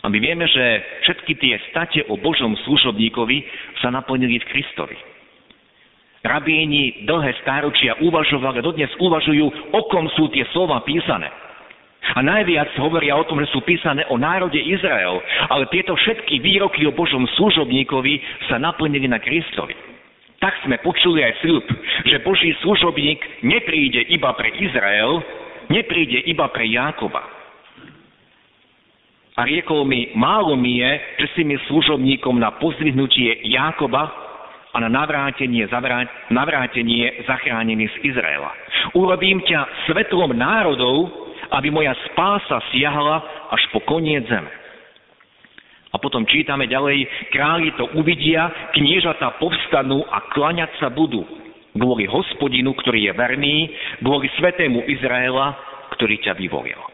A 0.00 0.08
my 0.08 0.16
vieme, 0.16 0.48
že 0.48 0.64
všetky 1.04 1.32
tie 1.36 1.54
state 1.68 2.08
o 2.08 2.16
Božom 2.16 2.56
služobníkovi 2.64 3.44
sa 3.84 3.92
naplnili 3.92 4.40
v 4.40 4.48
Kristovi. 4.48 4.96
Rabíni 6.20 7.08
dlhé 7.08 7.32
stáročia 7.40 7.96
uvažovali 8.00 8.60
dodnes 8.60 8.92
uvažujú, 9.00 9.44
o 9.72 9.80
kom 9.88 10.08
sú 10.16 10.28
tie 10.32 10.44
slova 10.52 10.84
písané. 10.84 11.28
A 12.16 12.24
najviac 12.24 12.72
hovoria 12.80 13.12
o 13.16 13.28
tom, 13.28 13.44
že 13.44 13.52
sú 13.52 13.60
písané 13.60 14.08
o 14.08 14.16
národe 14.16 14.56
Izrael, 14.56 15.20
ale 15.52 15.68
tieto 15.68 15.92
všetky 15.96 16.40
výroky 16.40 16.88
o 16.88 16.96
Božom 16.96 17.28
služobníkovi 17.36 18.48
sa 18.48 18.56
naplnili 18.56 19.04
na 19.04 19.20
Kristovi. 19.20 19.76
Tak 20.40 20.64
sme 20.64 20.80
počuli 20.80 21.20
aj 21.20 21.44
sľub, 21.44 21.64
že 22.08 22.24
Boží 22.24 22.56
služobník 22.64 23.44
nepríde 23.44 24.08
iba 24.08 24.32
pre 24.32 24.48
Izrael, 24.56 25.20
nepríde 25.68 26.24
iba 26.24 26.48
pre 26.48 26.64
Jákoba, 26.72 27.39
a 29.38 29.46
riekol 29.46 29.86
mi, 29.86 30.10
málo 30.18 30.58
mi 30.58 30.82
je, 30.82 30.90
že 31.22 31.26
si 31.38 31.42
mi 31.46 31.54
služobníkom 31.70 32.38
na 32.38 32.50
pozdvihnutie 32.58 33.46
Jákoba 33.46 34.10
a 34.70 34.76
na 34.82 34.88
navrátenie, 34.90 35.66
navrátenie 36.30 37.26
zachránený 37.26 37.90
z 37.90 37.96
Izraela. 38.14 38.50
Urobím 38.94 39.42
ťa 39.42 39.90
svetlom 39.90 40.34
národov, 40.34 41.10
aby 41.50 41.70
moja 41.70 41.94
spása 42.10 42.62
siahla 42.70 43.50
až 43.50 43.62
po 43.74 43.82
koniec 43.82 44.26
zeme. 44.30 44.50
A 45.90 45.98
potom 45.98 46.22
čítame 46.22 46.70
ďalej, 46.70 47.02
králi 47.34 47.74
to 47.74 47.90
uvidia, 47.98 48.70
kniežata 48.78 49.42
povstanú 49.42 50.06
a 50.06 50.22
klaňať 50.30 50.70
sa 50.78 50.86
budú. 50.86 51.26
Kvôli 51.74 52.06
hospodinu, 52.06 52.74
ktorý 52.78 53.10
je 53.10 53.12
verný, 53.14 53.56
kvôli 53.98 54.30
svetému 54.38 54.86
Izraela, 54.86 55.58
ktorý 55.98 56.22
ťa 56.22 56.38
vyvolil. 56.38 56.89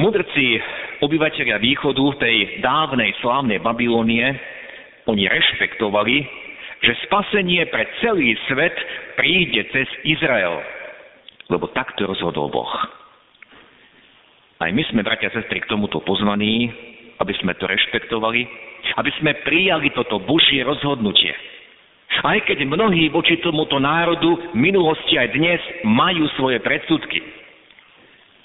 Mudrci, 0.00 0.56
obyvateľia 1.04 1.60
východu 1.60 2.04
tej 2.16 2.64
dávnej 2.64 3.12
slávnej 3.20 3.60
Babilónie, 3.60 4.24
oni 5.04 5.28
rešpektovali, 5.28 6.16
že 6.82 6.98
spasenie 7.06 7.66
pre 7.68 7.84
celý 8.00 8.34
svet 8.48 8.74
príde 9.18 9.66
cez 9.74 9.86
Izrael, 10.06 10.62
lebo 11.50 11.68
takto 11.74 12.08
rozhodol 12.08 12.48
Boh. 12.48 12.72
Aj 14.62 14.70
my 14.70 14.82
sme, 14.88 15.02
bratia 15.02 15.28
a 15.28 15.34
sestry, 15.34 15.58
k 15.58 15.70
tomuto 15.70 15.98
pozvaní, 16.06 16.70
aby 17.18 17.34
sme 17.42 17.52
to 17.58 17.66
rešpektovali, 17.66 18.46
aby 18.96 19.10
sme 19.18 19.34
prijali 19.42 19.90
toto 19.90 20.22
Božie 20.22 20.62
rozhodnutie. 20.62 21.34
Aj 22.22 22.38
keď 22.46 22.62
mnohí 22.68 23.10
voči 23.10 23.42
tomuto 23.42 23.82
národu 23.82 24.54
v 24.54 24.56
minulosti 24.56 25.18
aj 25.18 25.28
dnes 25.34 25.60
majú 25.82 26.30
svoje 26.38 26.62
predsudky, 26.62 27.41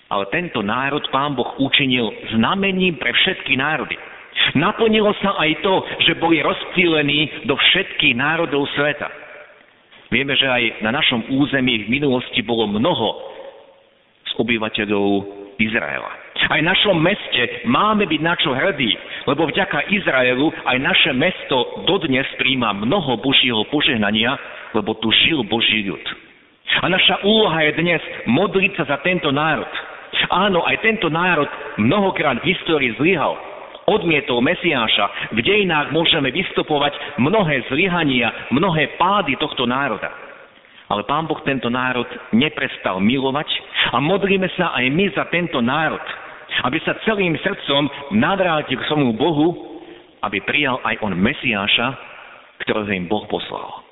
ale 0.08 0.26
tento 0.32 0.64
národ 0.64 1.04
pán 1.12 1.36
Boh 1.36 1.58
učinil 1.60 2.12
znamením 2.36 2.96
pre 2.96 3.12
všetky 3.12 3.60
národy. 3.60 3.96
Naplnilo 4.56 5.12
sa 5.20 5.36
aj 5.42 5.52
to, 5.66 5.74
že 6.08 6.20
boli 6.22 6.40
rozptýlení 6.40 7.50
do 7.50 7.58
všetkých 7.58 8.16
národov 8.16 8.70
sveta. 8.78 9.10
Vieme, 10.08 10.40
že 10.40 10.48
aj 10.48 10.88
na 10.88 10.96
našom 10.96 11.28
území 11.36 11.84
v 11.84 11.92
minulosti 11.92 12.40
bolo 12.40 12.64
mnoho 12.70 13.10
z 14.24 14.32
obyvateľov 14.40 15.08
Izraela. 15.60 16.12
Aj 16.48 16.62
v 16.62 16.70
našom 16.70 16.96
meste 17.02 17.68
máme 17.68 18.08
byť 18.08 18.22
na 18.24 18.36
čo 18.40 18.54
hrdí, 18.54 18.94
lebo 19.28 19.50
vďaka 19.50 19.90
Izraelu 19.92 20.54
aj 20.64 20.78
naše 20.80 21.12
mesto 21.12 21.84
dodnes 21.84 22.30
príjma 22.40 22.72
mnoho 22.78 23.20
Božieho 23.20 23.68
požehnania, 23.68 24.38
lebo 24.72 24.96
tu 25.02 25.12
žil 25.12 25.44
Boží 25.44 25.84
ľud. 25.84 26.04
A 26.78 26.86
naša 26.88 27.26
úloha 27.26 27.58
je 27.68 27.80
dnes 27.82 28.02
modliť 28.30 28.72
sa 28.80 28.84
za 28.96 28.98
tento 29.02 29.34
národ, 29.34 29.68
Áno, 30.28 30.66
aj 30.66 30.82
tento 30.82 31.08
národ 31.08 31.48
mnohokrát 31.78 32.42
v 32.42 32.50
histórii 32.54 32.94
zlyhal. 32.98 33.38
Odmietol 33.88 34.44
Mesiáša. 34.44 35.32
V 35.32 35.40
dejinách 35.40 35.96
môžeme 35.96 36.28
vystupovať 36.36 36.92
mnohé 37.24 37.64
zlyhania, 37.72 38.52
mnohé 38.52 39.00
pády 39.00 39.40
tohto 39.40 39.64
národa. 39.64 40.12
Ale 40.92 41.08
Pán 41.08 41.28
Boh 41.28 41.40
tento 41.44 41.72
národ 41.72 42.08
neprestal 42.36 43.00
milovať 43.00 43.48
a 43.96 44.00
modlíme 44.00 44.48
sa 44.56 44.76
aj 44.76 44.86
my 44.92 45.06
za 45.16 45.24
tento 45.32 45.60
národ, 45.64 46.04
aby 46.64 46.80
sa 46.84 47.00
celým 47.04 47.36
srdcom 47.40 47.88
navrátil 48.16 48.80
k 48.80 48.88
svojmu 48.88 49.16
Bohu, 49.16 49.48
aby 50.24 50.44
prijal 50.44 50.80
aj 50.84 51.00
on 51.04 51.16
Mesiáša, 51.16 51.88
ktorého 52.64 52.92
im 52.92 53.08
Boh 53.08 53.24
poslal. 53.28 53.88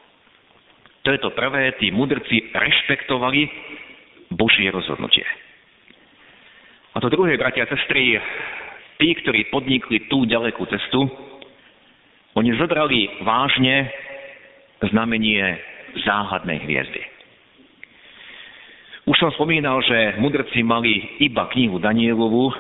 To 1.05 1.13
je 1.13 1.19
to 1.21 1.31
prvé, 1.37 1.71
tí 1.77 1.93
mudrci 1.93 2.49
rešpektovali 2.51 3.47
Božie 4.33 4.73
rozhodnutie. 4.73 5.23
A 6.95 7.03
to 7.03 7.11
druhé, 7.11 7.35
bratia 7.35 7.67
a 7.67 7.71
sestry, 7.75 8.15
tí, 8.95 9.11
ktorí 9.19 9.51
podnikli 9.51 10.07
tú 10.07 10.23
ďalekú 10.23 10.63
cestu, 10.71 11.03
oni 12.39 12.55
zobrali 12.55 13.19
vážne 13.19 13.91
znamenie 14.79 15.43
záhadnej 16.07 16.63
hviezdy. 16.63 17.03
Už 19.11 19.15
som 19.19 19.27
spomínal, 19.35 19.83
že 19.83 20.15
mudrci 20.23 20.63
mali 20.63 21.19
iba 21.19 21.51
knihu 21.51 21.83
Danielovu 21.83 22.55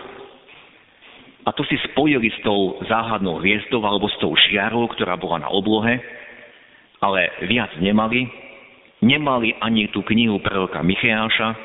a 1.47 1.49
to 1.55 1.63
si 1.71 1.79
spojili 1.91 2.27
s 2.27 2.39
tou 2.43 2.75
záhadnou 2.91 3.39
hviezdou 3.39 3.79
alebo 3.87 4.11
s 4.11 4.19
tou 4.19 4.35
žiarou, 4.35 4.91
ktorá 4.91 5.15
bola 5.15 5.47
na 5.47 5.49
oblohe, 5.49 5.95
ale 6.99 7.31
viac 7.47 7.71
nemali. 7.79 8.27
Nemali 8.99 9.55
ani 9.63 9.87
tú 9.95 10.03
knihu 10.11 10.43
proroka 10.43 10.83
Micheáša, 10.83 11.55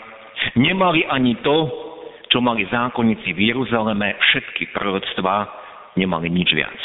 nemali 0.54 1.02
ani 1.10 1.34
to, 1.42 1.89
čo 2.30 2.38
mali 2.38 2.62
zákonníci 2.70 3.34
v 3.34 3.50
Jeruzaleme, 3.50 4.14
všetky 4.14 4.70
proroctvá, 4.70 5.50
nemali 5.98 6.30
nič 6.30 6.54
viac. 6.54 6.78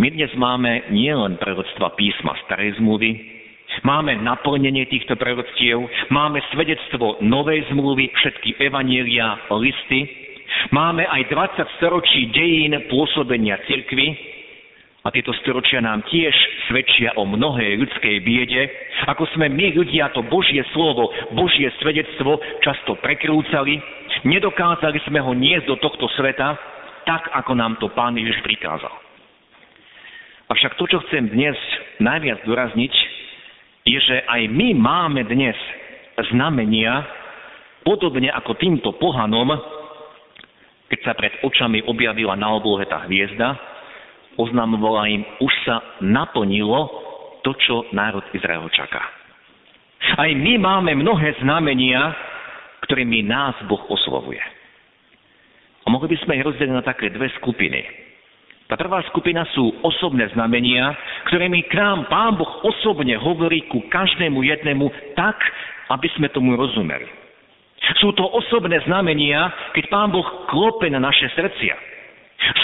My 0.00 0.08
dnes 0.08 0.32
máme 0.32 0.88
nielen 0.88 1.36
proroctva 1.36 1.92
písma 1.92 2.32
starej 2.48 2.80
zmluvy, 2.80 3.20
máme 3.84 4.16
naplnenie 4.24 4.88
týchto 4.88 5.12
proroctiev, 5.20 5.84
máme 6.08 6.40
svedectvo 6.56 7.20
novej 7.20 7.68
zmluvy, 7.68 8.08
všetky 8.16 8.56
evanielia, 8.64 9.36
listy, 9.52 10.08
máme 10.72 11.04
aj 11.04 11.28
20 11.28 11.76
storočí 11.76 12.32
dejín 12.32 12.80
pôsobenia 12.88 13.60
cirkvy, 13.68 14.39
a 15.00 15.08
tieto 15.08 15.32
storočia 15.40 15.80
nám 15.80 16.04
tiež 16.04 16.34
svedčia 16.68 17.16
o 17.16 17.24
mnohej 17.24 17.80
ľudskej 17.80 18.20
biede, 18.20 18.68
ako 19.08 19.24
sme 19.32 19.48
my 19.48 19.72
ľudia 19.72 20.12
to 20.12 20.20
Božie 20.28 20.60
slovo, 20.76 21.08
Božie 21.32 21.72
svedectvo 21.80 22.36
často 22.60 23.00
prekrúcali, 23.00 23.80
nedokázali 24.28 25.00
sme 25.08 25.24
ho 25.24 25.32
niesť 25.32 25.66
do 25.72 25.76
tohto 25.80 26.04
sveta, 26.20 26.52
tak 27.08 27.32
ako 27.32 27.56
nám 27.56 27.80
to 27.80 27.88
Pán 27.96 28.12
Ježiš 28.20 28.44
prikázal. 28.44 28.92
Avšak 30.52 30.76
to, 30.76 30.84
čo 30.84 30.98
chcem 31.08 31.32
dnes 31.32 31.56
najviac 32.02 32.44
dorazniť, 32.44 32.92
je, 33.88 33.98
že 34.04 34.16
aj 34.28 34.52
my 34.52 34.76
máme 34.76 35.24
dnes 35.24 35.56
znamenia, 36.28 37.08
podobne 37.80 38.28
ako 38.28 38.52
týmto 38.60 38.92
pohanom, 39.00 39.56
keď 40.92 40.98
sa 41.06 41.12
pred 41.16 41.32
očami 41.40 41.80
objavila 41.88 42.36
na 42.36 42.52
oblohe 42.52 42.84
tá 42.84 43.08
hviezda, 43.08 43.69
oznamovala 44.40 45.12
im, 45.12 45.22
už 45.44 45.52
sa 45.68 45.84
naplnilo 46.00 46.88
to, 47.44 47.52
čo 47.60 47.84
národ 47.92 48.24
Izrael 48.32 48.64
čaká. 48.72 49.00
Aj 50.16 50.30
my 50.32 50.56
máme 50.56 50.96
mnohé 50.96 51.36
znamenia, 51.44 52.16
ktorými 52.88 53.24
nás 53.28 53.54
Boh 53.68 53.80
oslovuje. 53.92 54.40
A 55.84 55.86
mohli 55.92 56.16
by 56.16 56.18
sme 56.24 56.36
ich 56.40 56.44
rozdeliť 56.44 56.72
na 56.72 56.84
také 56.84 57.12
dve 57.12 57.28
skupiny. 57.36 57.84
Tá 58.70 58.78
prvá 58.78 59.02
skupina 59.10 59.42
sú 59.50 59.82
osobné 59.82 60.30
znamenia, 60.30 60.94
ktorými 61.26 61.66
k 61.66 61.74
nám 61.74 62.06
Pán 62.06 62.38
Boh 62.38 62.62
osobne 62.62 63.18
hovorí 63.18 63.66
ku 63.66 63.82
každému 63.90 64.46
jednému 64.46 64.86
tak, 65.18 65.36
aby 65.90 66.06
sme 66.14 66.30
tomu 66.30 66.54
rozumeli. 66.54 67.10
Sú 67.98 68.14
to 68.14 68.22
osobné 68.22 68.78
znamenia, 68.86 69.50
keď 69.74 69.84
Pán 69.90 70.14
Boh 70.14 70.46
klope 70.46 70.86
na 70.86 71.02
naše 71.02 71.26
srdcia. 71.34 71.89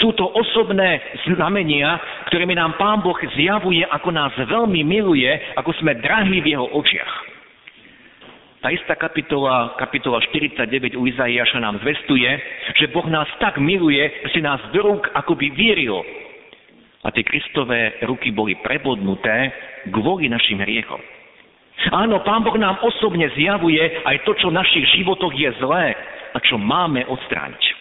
Sú 0.01 0.09
to 0.17 0.25
osobné 0.25 0.99
znamenia, 1.29 2.01
ktorými 2.33 2.57
nám 2.57 2.81
Pán 2.81 3.05
Boh 3.05 3.17
zjavuje, 3.37 3.85
ako 3.85 4.09
nás 4.09 4.33
veľmi 4.33 4.81
miluje, 4.81 5.29
ako 5.53 5.69
sme 5.77 5.93
drahí 6.01 6.41
v 6.41 6.57
Jeho 6.57 6.67
očiach. 6.73 7.37
Tá 8.57 8.73
istá 8.73 8.97
kapitola, 8.97 9.77
kapitola 9.77 10.17
49 10.33 10.97
u 10.97 11.05
Izaiáša 11.05 11.61
nám 11.61 11.77
zvestuje, 11.85 12.25
že 12.73 12.89
Boh 12.89 13.05
nás 13.05 13.29
tak 13.37 13.61
miluje, 13.61 14.01
že 14.25 14.33
si 14.33 14.41
nás 14.41 14.57
do 14.73 14.81
rúk 14.81 15.13
akoby 15.13 15.53
vieril. 15.53 16.01
A 17.05 17.13
tie 17.13 17.21
Kristové 17.21 18.01
ruky 18.01 18.33
boli 18.33 18.57
prebodnuté 18.57 19.53
kvôli 19.93 20.25
našim 20.25 20.57
hriechom. 20.57 20.99
Áno, 21.93 22.25
Pán 22.25 22.41
Boh 22.41 22.57
nám 22.57 22.81
osobne 22.81 23.29
zjavuje 23.37 24.01
aj 24.01 24.25
to, 24.25 24.33
čo 24.41 24.49
v 24.49 24.57
našich 24.57 24.89
životoch 24.97 25.37
je 25.37 25.53
zlé 25.61 25.93
a 26.33 26.37
čo 26.41 26.57
máme 26.57 27.05
odstrániť. 27.05 27.76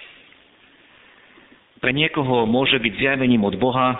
Pre 1.80 1.92
niekoho 1.92 2.48
môže 2.48 2.80
byť 2.80 2.92
zjavením 2.96 3.44
od 3.44 3.56
Boha, 3.60 3.94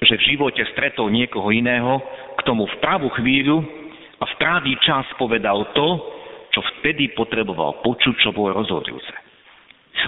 že 0.00 0.16
v 0.16 0.26
živote 0.32 0.64
stretol 0.72 1.12
niekoho 1.12 1.52
iného, 1.52 2.00
k 2.40 2.44
tomu 2.48 2.64
v 2.64 2.76
pravú 2.80 3.12
chvíľu 3.20 3.60
a 4.16 4.24
v 4.24 4.34
právý 4.40 4.72
čas 4.80 5.04
povedal 5.20 5.60
to, 5.76 5.88
čo 6.50 6.60
vtedy 6.80 7.12
potreboval 7.12 7.84
počuť, 7.84 8.16
čo 8.24 8.32
bolo 8.32 8.56
rozhodujúce. 8.56 9.12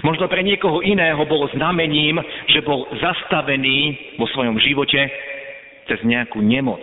Možno 0.01 0.25
pre 0.25 0.41
niekoho 0.41 0.81
iného 0.81 1.21
bolo 1.29 1.45
znamením, 1.53 2.17
že 2.49 2.65
bol 2.65 2.89
zastavený 2.97 4.17
vo 4.17 4.25
svojom 4.33 4.57
živote 4.57 4.97
cez 5.85 6.01
nejakú 6.01 6.41
nemoc, 6.41 6.81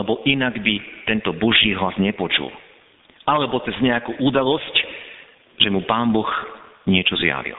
lebo 0.00 0.24
inak 0.24 0.56
by 0.64 0.74
tento 1.04 1.36
Boží 1.36 1.76
hlas 1.76 1.94
nepočul. 2.00 2.48
Alebo 3.28 3.60
cez 3.68 3.76
nejakú 3.84 4.16
udalosť, 4.16 4.74
že 5.60 5.68
mu 5.68 5.84
Pán 5.84 6.10
Boh 6.16 6.28
niečo 6.88 7.20
zjavil. 7.20 7.56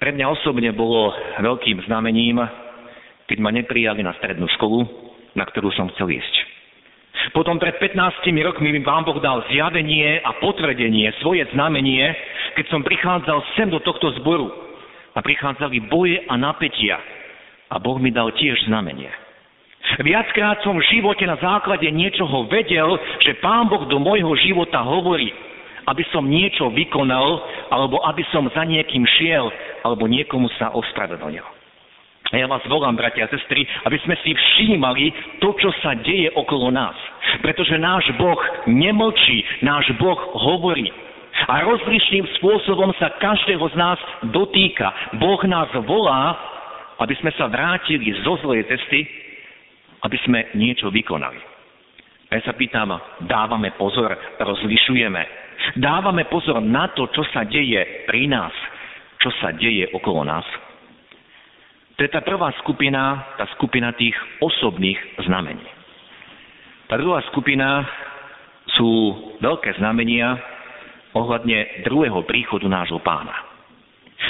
Pre 0.00 0.16
mňa 0.16 0.32
osobne 0.32 0.72
bolo 0.72 1.12
veľkým 1.44 1.84
znamením, 1.84 2.40
keď 3.28 3.36
ma 3.36 3.52
neprijali 3.52 4.00
na 4.00 4.16
strednú 4.16 4.48
školu, 4.56 4.88
na 5.36 5.44
ktorú 5.44 5.68
som 5.76 5.92
chcel 5.92 6.16
ísť. 6.16 6.34
Potom 7.36 7.60
pred 7.60 7.76
15 7.76 8.24
rokmi 8.40 8.72
mi 8.72 8.80
Pán 8.80 9.04
Boh 9.04 9.20
dal 9.20 9.44
zjavenie 9.52 10.24
a 10.24 10.40
potvrdenie, 10.40 11.12
svoje 11.20 11.44
znamenie, 11.52 12.16
keď 12.56 12.64
som 12.72 12.80
prichádzal 12.80 13.38
sem 13.60 13.68
do 13.68 13.76
tohto 13.84 14.08
zboru. 14.24 14.48
A 15.12 15.20
prichádzali 15.20 15.92
boje 15.92 16.24
a 16.24 16.34
napätia. 16.40 16.96
A 17.68 17.76
Boh 17.76 18.00
mi 18.00 18.08
dal 18.08 18.32
tiež 18.32 18.56
znamenie. 18.72 19.12
Viackrát 20.00 20.64
som 20.64 20.80
v 20.80 20.86
živote 20.96 21.28
na 21.28 21.36
základe 21.36 21.84
niečoho 21.92 22.48
vedel, 22.48 22.96
že 23.20 23.36
Pán 23.44 23.68
Boh 23.68 23.84
do 23.84 24.00
môjho 24.00 24.32
života 24.40 24.80
hovorí, 24.80 25.28
aby 25.84 26.04
som 26.08 26.24
niečo 26.24 26.72
vykonal, 26.72 27.42
alebo 27.68 28.00
aby 28.06 28.24
som 28.32 28.48
za 28.48 28.64
niekým 28.64 29.04
šiel, 29.18 29.50
alebo 29.84 30.08
niekomu 30.08 30.48
sa 30.56 30.72
ospravedlnil. 30.72 31.60
A 32.30 32.38
ja 32.38 32.46
vás 32.46 32.62
volám, 32.70 32.94
bratia 32.94 33.26
a 33.26 33.32
sestry, 33.32 33.66
aby 33.90 33.98
sme 34.06 34.14
si 34.22 34.30
všímali 34.30 35.10
to, 35.42 35.50
čo 35.58 35.74
sa 35.82 35.98
deje 35.98 36.30
okolo 36.38 36.70
nás. 36.70 36.94
Pretože 37.42 37.74
náš 37.74 38.06
Boh 38.14 38.38
nemlčí, 38.70 39.42
náš 39.66 39.90
Boh 39.98 40.18
hovorí. 40.38 40.86
A 41.50 41.66
rozličným 41.66 42.30
spôsobom 42.38 42.94
sa 43.02 43.18
každého 43.18 43.66
z 43.74 43.74
nás 43.74 43.98
dotýka. 44.30 45.18
Boh 45.18 45.42
nás 45.42 45.74
volá, 45.82 46.38
aby 47.02 47.18
sme 47.18 47.34
sa 47.34 47.50
vrátili 47.50 48.14
zo 48.22 48.38
zlej 48.46 48.62
cesty, 48.70 49.10
aby 50.06 50.16
sme 50.22 50.46
niečo 50.54 50.86
vykonali. 50.92 51.40
A 52.30 52.38
ja 52.38 52.42
sa 52.46 52.54
pýtam, 52.54 52.94
dávame 53.26 53.74
pozor, 53.74 54.14
rozlišujeme. 54.38 55.22
Dávame 55.82 56.30
pozor 56.30 56.62
na 56.62 56.94
to, 56.94 57.10
čo 57.10 57.26
sa 57.34 57.42
deje 57.42 58.06
pri 58.06 58.30
nás, 58.30 58.54
čo 59.20 59.30
sa 59.38 59.52
deje 59.52 59.88
okolo 59.92 60.24
nás. 60.24 60.44
To 62.00 62.08
je 62.08 62.10
tá 62.10 62.24
prvá 62.24 62.48
skupina, 62.64 63.36
tá 63.36 63.44
skupina 63.60 63.92
tých 63.92 64.16
osobných 64.40 64.96
znamení. 65.20 65.68
Tá 66.88 66.96
druhá 66.96 67.20
skupina 67.28 67.84
sú 68.72 68.88
veľké 69.44 69.76
znamenia 69.76 70.40
ohľadne 71.12 71.84
druhého 71.84 72.24
príchodu 72.24 72.64
nášho 72.64 72.98
pána. 73.04 73.50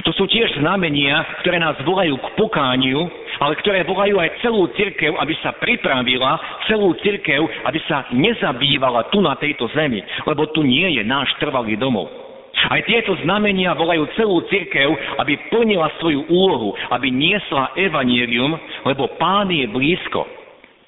To 0.06 0.14
sú 0.14 0.26
tiež 0.30 0.58
znamenia, 0.62 1.42
ktoré 1.42 1.58
nás 1.58 1.74
volajú 1.82 2.14
k 2.14 2.28
pokániu, 2.38 3.10
ale 3.42 3.58
ktoré 3.58 3.82
volajú 3.82 4.22
aj 4.22 4.38
celú 4.38 4.70
cirkev, 4.78 5.18
aby 5.18 5.34
sa 5.42 5.50
pripravila, 5.54 6.38
celú 6.70 6.94
cirkev, 7.02 7.42
aby 7.66 7.78
sa 7.90 8.06
nezabývala 8.14 9.10
tu 9.10 9.18
na 9.18 9.34
tejto 9.34 9.66
zemi, 9.74 9.98
lebo 10.26 10.46
tu 10.54 10.62
nie 10.62 10.94
je 10.94 11.02
náš 11.02 11.30
trvalý 11.42 11.74
domov. 11.74 12.29
Aj 12.68 12.80
tieto 12.84 13.16
znamenia 13.24 13.72
volajú 13.72 14.04
celú 14.20 14.44
cirkev, 14.52 14.92
aby 15.16 15.40
plnila 15.48 15.88
svoju 15.96 16.28
úlohu, 16.28 16.76
aby 16.92 17.08
niesla 17.08 17.72
evanielium, 17.78 18.52
lebo 18.84 19.08
pán 19.16 19.48
je 19.48 19.64
blízko. 19.64 20.28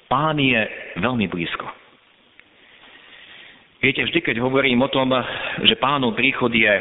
Pán 0.05 0.37
je 0.37 0.61
veľmi 1.01 1.25
blízko. 1.25 1.65
Viete, 3.81 4.05
vždy, 4.05 4.19
keď 4.21 4.37
hovorím 4.39 4.85
o 4.85 4.93
tom, 4.93 5.11
že 5.65 5.75
pánov 5.81 6.13
príchod 6.13 6.53
je 6.53 6.71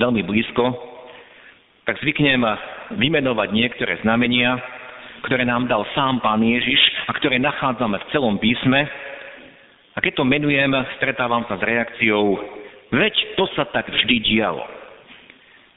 veľmi 0.00 0.24
blízko, 0.24 0.74
tak 1.84 2.00
zvyknem 2.00 2.42
vymenovať 2.98 3.48
niektoré 3.54 4.00
znamenia, 4.02 4.58
ktoré 5.22 5.44
nám 5.44 5.68
dal 5.68 5.84
sám 5.92 6.18
pán 6.24 6.40
Ježiš 6.40 6.80
a 7.06 7.14
ktoré 7.14 7.36
nachádzame 7.38 8.00
v 8.00 8.08
celom 8.10 8.40
písme. 8.40 8.88
A 9.94 9.98
keď 10.00 10.22
to 10.22 10.24
menujem, 10.24 10.70
stretávam 10.98 11.44
sa 11.46 11.60
s 11.60 11.62
reakciou 11.62 12.38
Veď 12.90 13.14
to 13.38 13.46
sa 13.54 13.66
tak 13.70 13.86
vždy 13.86 14.18
dialo. 14.22 14.66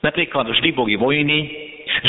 Napríklad 0.04 0.52
vždy 0.52 0.76
boli 0.76 1.00
vojny, 1.00 1.40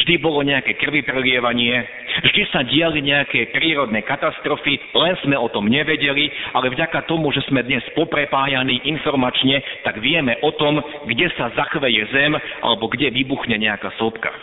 vždy 0.03 0.19
bolo 0.19 0.43
nejaké 0.43 0.75
krvi 0.83 1.07
prelievanie, 1.07 1.79
vždy 2.27 2.43
sa 2.51 2.67
diali 2.67 2.99
nejaké 2.99 3.55
prírodné 3.55 4.03
katastrofy, 4.03 4.83
len 4.99 5.15
sme 5.23 5.39
o 5.39 5.47
tom 5.47 5.71
nevedeli, 5.71 6.27
ale 6.59 6.75
vďaka 6.75 7.07
tomu, 7.07 7.31
že 7.31 7.47
sme 7.47 7.63
dnes 7.63 7.87
poprepájaní 7.95 8.83
informačne, 8.83 9.63
tak 9.87 10.03
vieme 10.03 10.35
o 10.43 10.51
tom, 10.59 10.83
kde 11.07 11.31
sa 11.39 11.55
zachveje 11.55 12.03
zem 12.11 12.35
alebo 12.67 12.91
kde 12.91 13.15
vybuchne 13.15 13.55
nejaká 13.63 13.95
sopka. 13.95 14.35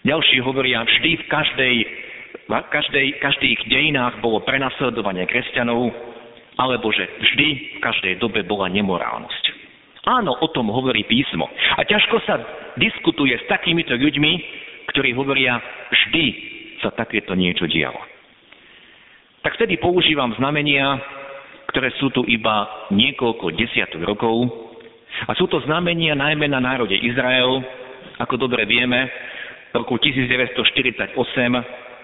Ďalší 0.00 0.40
hovoria, 0.40 0.80
vždy 0.80 1.20
v 1.20 1.24
každej 1.28 1.76
v 2.50 2.66
každej, 2.66 3.06
každých 3.22 3.62
dejinách 3.70 4.18
bolo 4.18 4.42
prenasledovanie 4.42 5.22
kresťanov, 5.30 5.94
alebo 6.60 6.92
že 6.92 7.08
vždy 7.08 7.48
v 7.76 7.78
každej 7.80 8.14
dobe 8.20 8.44
bola 8.44 8.68
nemorálnosť. 8.68 9.44
Áno, 10.04 10.36
o 10.36 10.48
tom 10.52 10.68
hovorí 10.68 11.08
písmo. 11.08 11.48
A 11.76 11.84
ťažko 11.84 12.20
sa 12.28 12.36
diskutuje 12.76 13.32
s 13.36 13.44
takýmito 13.48 13.96
ľuďmi, 13.96 14.32
ktorí 14.92 15.16
hovoria, 15.16 15.56
vždy 15.88 16.24
sa 16.84 16.92
takéto 16.92 17.32
niečo 17.32 17.64
dialo. 17.68 18.00
Tak 19.40 19.56
vtedy 19.56 19.80
používam 19.80 20.36
znamenia, 20.36 21.00
ktoré 21.72 21.92
sú 21.96 22.12
tu 22.12 22.24
iba 22.28 22.88
niekoľko 22.92 23.56
desiatok 23.56 24.04
rokov. 24.04 24.48
A 25.28 25.32
sú 25.36 25.48
to 25.48 25.60
znamenia 25.64 26.16
najmä 26.16 26.48
na 26.48 26.60
národe 26.60 26.96
Izrael. 26.96 27.60
Ako 28.20 28.36
dobre 28.36 28.68
vieme, 28.68 29.08
v 29.70 29.80
roku 29.80 29.96
1948 29.96 31.16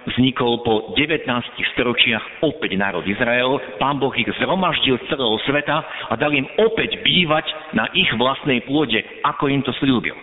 vznikol 0.07 0.63
po 0.63 0.95
19 0.95 1.27
storočiach 1.75 2.47
opäť 2.47 2.79
národ 2.79 3.03
Izrael. 3.03 3.59
Pán 3.83 3.99
Boh 3.99 4.15
ich 4.15 4.31
zhromaždil 4.39 5.03
z 5.03 5.09
celého 5.11 5.37
sveta 5.45 5.83
a 6.11 6.15
dal 6.15 6.31
im 6.31 6.47
opäť 6.63 7.03
bývať 7.03 7.47
na 7.75 7.91
ich 7.93 8.09
vlastnej 8.15 8.63
pôde, 8.65 9.03
ako 9.27 9.51
im 9.51 9.63
to 9.67 9.75
slúbil. 9.83 10.15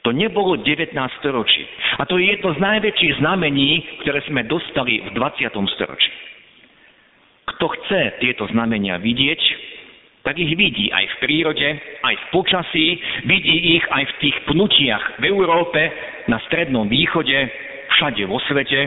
To 0.00 0.16
nebolo 0.16 0.56
19 0.56 0.96
storočí. 1.20 1.68
A 2.00 2.08
to 2.08 2.16
je 2.16 2.32
jedno 2.32 2.56
z 2.56 2.58
najväčších 2.64 3.20
znamení, 3.20 4.00
ktoré 4.00 4.24
sme 4.24 4.48
dostali 4.48 5.04
v 5.04 5.12
20. 5.12 5.52
storočí. 5.76 6.12
Kto 7.56 7.66
chce 7.76 8.16
tieto 8.24 8.48
znamenia 8.48 8.96
vidieť, 8.96 9.40
tak 10.24 10.36
ich 10.36 10.52
vidí 10.56 10.88
aj 10.92 11.04
v 11.04 11.16
prírode, 11.20 11.68
aj 12.04 12.14
v 12.16 12.24
počasí, 12.32 12.86
vidí 13.28 13.76
ich 13.80 13.84
aj 13.88 14.04
v 14.04 14.16
tých 14.24 14.36
pnutiach 14.48 15.20
v 15.20 15.24
Európe, 15.28 15.80
na 16.28 16.40
Strednom 16.48 16.88
východe, 16.88 17.36
všade 17.96 18.22
vo 18.26 18.38
svete, 18.46 18.80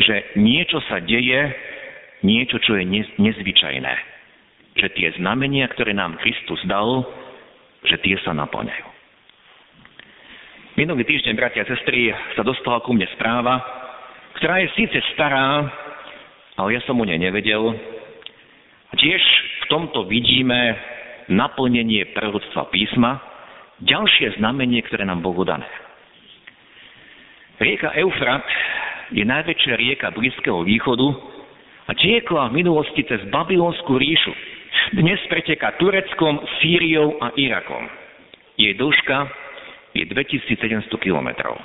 že 0.00 0.14
niečo 0.36 0.80
sa 0.88 1.00
deje, 1.00 1.40
niečo, 2.24 2.60
čo 2.60 2.76
je 2.76 2.84
nezvyčajné. 3.16 3.94
Že 4.76 4.86
tie 4.92 5.08
znamenia, 5.16 5.68
ktoré 5.72 5.96
nám 5.96 6.20
Kristus 6.20 6.60
dal, 6.68 7.04
že 7.86 7.96
tie 8.04 8.16
sa 8.20 8.36
naplňajú. 8.36 8.86
Minulý 10.76 11.08
týždeň, 11.08 11.32
bratia 11.32 11.64
a 11.64 11.70
sestry, 11.72 12.12
sa 12.36 12.44
dostala 12.44 12.84
ku 12.84 12.92
mne 12.92 13.08
správa, 13.16 13.64
ktorá 14.36 14.60
je 14.60 14.68
síce 14.76 15.00
stará, 15.16 15.64
ale 16.60 16.76
ja 16.76 16.84
som 16.84 17.00
o 17.00 17.04
nej 17.08 17.16
nevedel. 17.16 17.72
A 18.92 18.94
tiež 19.00 19.22
v 19.64 19.64
tomto 19.72 20.04
vidíme 20.04 20.76
naplnenie 21.32 22.12
proroctva 22.12 22.68
písma, 22.68 23.24
ďalšie 23.80 24.36
znamenie, 24.36 24.84
ktoré 24.84 25.08
nám 25.08 25.24
bolo 25.24 25.48
dané. 25.48 25.64
Rieka 27.56 27.96
Eufrat 27.96 28.44
je 29.16 29.24
najväčšia 29.24 29.80
rieka 29.80 30.12
Blízkeho 30.12 30.60
východu 30.60 31.08
a 31.88 31.96
tiekla 31.96 32.52
v 32.52 32.60
minulosti 32.60 33.00
cez 33.08 33.24
Babylonskú 33.32 33.96
ríšu. 33.96 34.32
Dnes 34.92 35.16
preteká 35.32 35.72
Tureckom, 35.80 36.36
Sýriou 36.60 37.16
a 37.16 37.32
Irakom. 37.32 37.88
Jej 38.60 38.76
dĺžka 38.76 39.18
je 39.96 40.04
2700 40.04 40.84
kilometrov. 41.00 41.56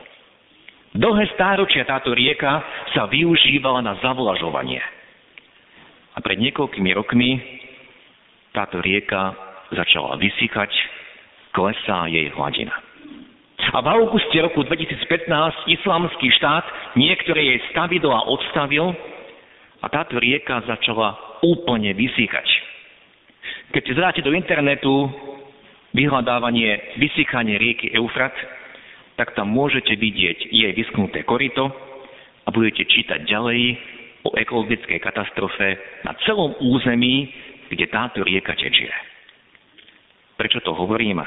Dlhé 0.95 1.27
stáročia 1.36 1.84
táto 1.84 2.15
rieka 2.15 2.63
sa 2.95 3.12
využívala 3.12 3.84
na 3.84 3.99
zavlažovanie. 3.99 4.80
A 6.15 6.23
pred 6.23 6.39
niekoľkými 6.39 6.91
rokmi 6.95 7.36
táto 8.56 8.80
rieka 8.80 9.36
začala 9.75 10.15
vysýkať, 10.15 10.71
klesá 11.51 12.08
jej 12.08 12.32
hladina. 12.32 12.90
A 13.71 13.79
v 13.79 13.88
auguste 13.88 14.36
roku 14.43 14.67
2015 14.67 15.31
islamský 15.71 16.27
štát 16.36 16.67
niektoré 16.99 17.55
jej 17.55 17.60
stavidlá 17.71 18.27
odstavil 18.27 18.91
a 19.79 19.88
táto 19.88 20.19
rieka 20.19 20.60
začala 20.67 21.15
úplne 21.39 21.95
vysýchať. 21.95 22.43
Keď 23.71 23.81
si 23.88 23.93
zráte 23.95 24.21
do 24.27 24.36
internetu, 24.36 25.07
vyhľadávanie 25.95 26.99
vysychanie 26.99 27.55
rieky 27.55 27.95
Eufrat, 27.95 28.36
tak 29.15 29.31
tam 29.39 29.47
môžete 29.47 29.95
vidieť 29.95 30.51
jej 30.51 30.71
vysknuté 30.75 31.23
korito 31.23 31.71
a 32.43 32.51
budete 32.51 32.84
čítať 32.84 33.23
ďalej 33.23 33.79
o 34.27 34.36
ekologickej 34.36 34.99
katastrofe 34.99 35.79
na 36.03 36.12
celom 36.27 36.60
území, 36.60 37.31
kde 37.71 37.88
táto 37.88 38.19
rieka 38.27 38.51
tečie. 38.60 38.91
Prečo 40.36 40.60
to 40.60 40.75
hovorím? 40.75 41.23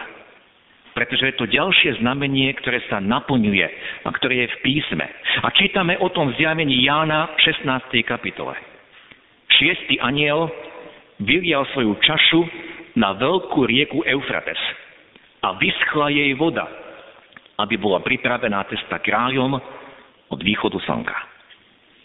Pretože 0.94 1.34
je 1.34 1.36
to 1.36 1.50
ďalšie 1.50 1.98
znamenie, 1.98 2.54
ktoré 2.62 2.78
sa 2.86 3.02
naplňuje 3.02 3.66
a 4.06 4.08
ktoré 4.14 4.46
je 4.46 4.52
v 4.54 4.60
písme. 4.62 5.02
A 5.42 5.50
čítame 5.50 5.98
o 5.98 6.06
tom 6.14 6.30
v 6.30 6.38
zjavení 6.38 6.86
Jána 6.86 7.34
v 7.34 7.38
16. 7.50 7.98
kapitole. 8.06 8.54
Šiestý 9.50 9.98
aniel 9.98 10.50
vylial 11.18 11.66
svoju 11.74 11.98
čašu 11.98 12.40
na 12.94 13.14
veľkú 13.18 13.66
rieku 13.66 14.06
Eufrates 14.06 14.58
a 15.42 15.58
vyschla 15.58 16.14
jej 16.14 16.30
voda, 16.38 16.66
aby 17.58 17.74
bola 17.74 17.98
pripravená 18.02 18.62
cesta 18.70 19.02
kráľom 19.02 19.58
od 20.30 20.40
východu 20.40 20.78
slnka. 20.78 21.18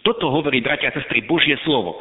Toto 0.02 0.34
hovorí, 0.34 0.65
bratia 0.65 0.89
a 0.89 0.97
sestry, 0.97 1.21
Božie 1.25 1.58
slovo. 1.62 1.93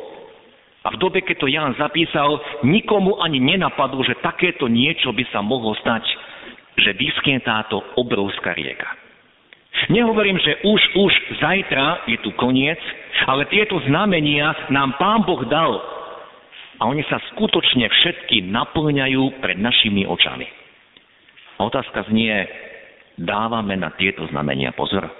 A 0.87 0.95
v 0.95 1.01
dobe, 1.03 1.21
keď 1.21 1.37
to 1.43 1.51
Ján 1.51 1.75
zapísal, 1.77 2.39
nikomu 2.65 3.19
ani 3.21 3.43
nenapadlo, 3.43 4.01
že 4.07 4.17
takéto 4.23 4.71
niečo 4.71 5.11
by 5.13 5.25
sa 5.35 5.43
mohlo 5.43 5.75
stať, 5.83 6.07
že 6.81 6.97
vyschne 6.97 7.43
táto 7.43 7.83
obrovská 7.99 8.55
rieka. 8.55 8.89
Nehovorím, 9.93 10.43
že 10.43 10.59
už, 10.67 10.81
už 10.99 11.13
zajtra 11.39 12.11
je 12.11 12.19
tu 12.19 12.35
koniec, 12.35 12.81
ale 13.31 13.47
tieto 13.47 13.79
znamenia 13.87 14.71
nám 14.75 14.99
Pán 14.99 15.23
Boh 15.23 15.47
dal 15.47 15.79
a 16.79 16.87
oni 16.87 17.07
sa 17.07 17.23
skutočne 17.35 17.87
všetky 17.87 18.43
naplňajú 18.51 19.39
pred 19.39 19.59
našimi 19.59 20.03
očami. 20.07 20.47
A 21.59 21.67
otázka 21.67 22.07
znie, 22.11 22.47
dávame 23.19 23.75
na 23.75 23.91
tieto 23.99 24.27
znamenia 24.31 24.71
pozor? 24.75 25.11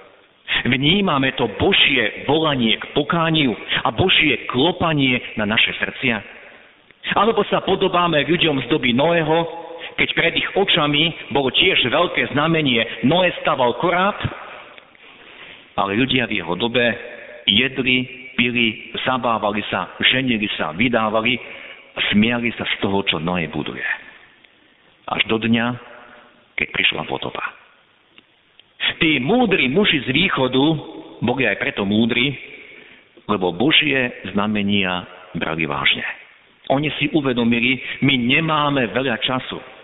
Vnímame 0.65 1.35
to 1.37 1.47
Božie 1.55 2.25
volanie 2.25 2.75
k 2.79 2.85
pokániu 2.97 3.53
a 3.85 3.91
Božie 3.93 4.49
klopanie 4.49 5.21
na 5.39 5.45
naše 5.45 5.71
srdcia? 5.77 6.19
Alebo 7.15 7.47
sa 7.47 7.63
podobáme 7.63 8.27
ľuďom 8.27 8.65
z 8.65 8.65
doby 8.67 8.91
Noého, 8.91 9.58
keď 9.99 10.09
pred 10.15 10.33
ich 10.39 10.49
očami 10.55 11.11
bolo 11.35 11.51
tiež 11.51 11.83
veľké 11.83 12.31
znamenie, 12.31 13.03
Noé 13.03 13.35
staval 13.43 13.75
korát, 13.83 14.15
ale 15.75 15.99
ľudia 15.99 16.23
v 16.31 16.39
jeho 16.39 16.55
dobe 16.55 16.95
jedli, 17.43 18.07
pili, 18.39 18.95
zabávali 19.03 19.59
sa, 19.67 19.91
ženili 19.99 20.47
sa, 20.55 20.71
vydávali 20.71 21.35
a 21.95 21.99
smiali 22.15 22.47
sa 22.55 22.63
z 22.63 22.75
toho, 22.79 23.03
čo 23.03 23.19
Noé 23.19 23.51
buduje. 23.51 23.83
Až 25.11 25.27
do 25.27 25.35
dňa, 25.35 25.65
keď 26.55 26.67
prišla 26.71 27.03
potopa. 27.03 27.43
Tí 28.99 29.19
múdri 29.19 29.67
muži 29.71 30.03
z 30.03 30.11
východu 30.11 30.65
boli 31.23 31.43
aj 31.47 31.59
preto 31.59 31.83
múdri, 31.83 32.35
lebo 33.27 33.51
Božie 33.51 34.11
znamenia 34.31 35.07
brali 35.35 35.67
vážne. 35.67 36.03
Oni 36.71 36.91
si 36.99 37.07
uvedomili, 37.15 37.79
my 38.03 38.15
nemáme 38.15 38.91
veľa 38.91 39.19
času. 39.23 39.78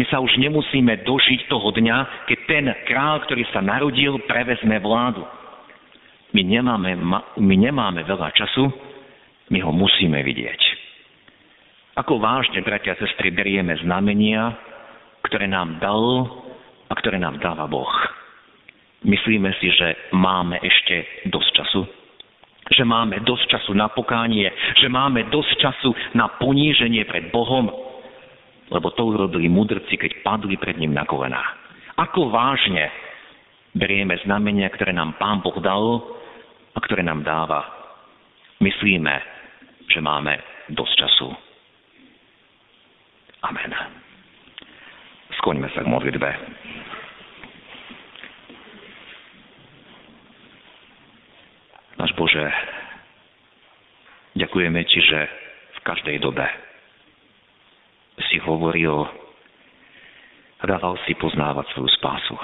My 0.00 0.08
sa 0.08 0.16
už 0.16 0.40
nemusíme 0.40 1.04
dožiť 1.04 1.52
toho 1.52 1.76
dňa, 1.76 2.24
keď 2.24 2.38
ten 2.48 2.64
král, 2.88 3.20
ktorý 3.20 3.44
sa 3.52 3.60
narodil, 3.60 4.16
prevezme 4.24 4.80
vládu. 4.80 5.20
My 6.32 6.40
nemáme, 6.40 6.96
my 7.36 7.54
nemáme 7.60 8.00
veľa 8.08 8.32
času, 8.32 8.64
my 9.52 9.60
ho 9.60 9.68
musíme 9.76 10.16
vidieť. 10.24 10.60
Ako 12.00 12.16
vážne, 12.16 12.64
bratia 12.64 12.96
a 12.96 13.00
sestry, 13.04 13.28
berieme 13.28 13.76
znamenia, 13.84 14.56
ktoré 15.28 15.44
nám 15.44 15.76
dal 15.84 16.32
a 16.88 16.92
ktoré 16.96 17.20
nám 17.20 17.36
dáva 17.36 17.68
Boh. 17.68 17.92
Myslíme 19.04 19.52
si, 19.60 19.68
že 19.68 20.16
máme 20.16 20.64
ešte 20.64 21.28
dosť 21.28 21.50
času? 21.60 21.82
Že 22.72 22.88
máme 22.88 23.20
dosť 23.20 23.52
času 23.52 23.76
na 23.76 23.92
pokánie? 23.92 24.48
Že 24.80 24.88
máme 24.88 25.28
dosť 25.28 25.60
času 25.60 25.92
na 26.16 26.40
poníženie 26.40 27.04
pred 27.04 27.28
Bohom? 27.28 27.89
Lebo 28.70 28.94
to 28.94 29.02
urobili 29.10 29.50
mudrci, 29.50 29.98
keď 29.98 30.22
padli 30.22 30.54
pred 30.54 30.78
ním 30.78 30.94
na 30.94 31.02
kolená. 31.02 31.42
Ako 31.98 32.30
vážne 32.30 32.86
berieme 33.74 34.14
znamenia, 34.22 34.70
ktoré 34.70 34.94
nám 34.94 35.18
Pán 35.18 35.42
Boh 35.42 35.58
dal 35.58 35.98
a 36.74 36.78
ktoré 36.78 37.02
nám 37.02 37.26
dáva. 37.26 37.66
Myslíme, 38.62 39.20
že 39.90 39.98
máme 39.98 40.38
dosť 40.70 40.94
času. 41.02 41.28
Amen. 43.42 43.72
Skloňme 45.40 45.68
sa 45.74 45.82
k 45.82 45.90
modlitbe. 45.90 46.30
Náš 51.98 52.12
Bože, 52.16 52.44
ďakujeme 54.38 54.80
Ti, 54.88 55.00
že 55.04 55.20
v 55.74 55.78
každej 55.84 56.16
dobe 56.22 56.69
hovoril 58.44 59.08
dával 60.64 61.00
si 61.08 61.16
poznávať 61.16 61.72
svoju 61.72 61.88
spásu. 61.96 62.36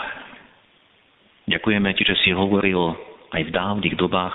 Ďakujeme 1.47 1.93
Ti, 1.95 2.03
že 2.03 2.17
si 2.25 2.31
hovoril 2.33 2.97
aj 3.37 3.43
v 3.45 3.55
dávnych 3.55 3.95
dobách 3.95 4.35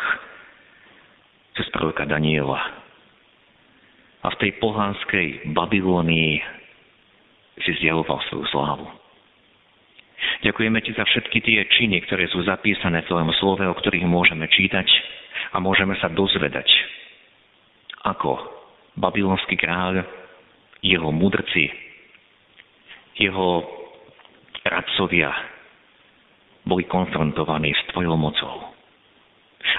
cez 1.57 1.67
proroka 1.73 2.05
Daniela. 2.05 2.61
A 4.21 4.27
v 4.37 4.39
tej 4.39 4.51
pohanskej 4.61 5.49
Babylónii 5.51 6.33
si 7.65 7.71
zjavoval 7.81 8.21
svoju 8.29 8.45
slávu. 8.53 8.87
Ďakujeme 10.45 10.79
Ti 10.85 10.91
za 10.93 11.03
všetky 11.03 11.41
tie 11.41 11.59
činy, 11.65 12.05
ktoré 12.05 12.29
sú 12.29 12.45
zapísané 12.45 13.01
v 13.01 13.09
Tvojom 13.09 13.33
slove, 13.41 13.65
o 13.65 13.75
ktorých 13.75 14.05
môžeme 14.05 14.45
čítať 14.45 14.85
a 15.51 15.57
môžeme 15.57 15.97
sa 15.97 16.07
dozvedať, 16.13 16.69
ako 18.05 18.37
babylonský 18.95 19.57
kráľ, 19.57 20.20
jeho 20.81 21.09
mudrci, 21.13 21.69
jeho 23.17 23.63
radcovia 24.65 25.29
boli 26.65 26.85
konfrontovaní 26.85 27.73
s 27.73 27.81
Tvojou 27.93 28.17
mocou. 28.17 28.73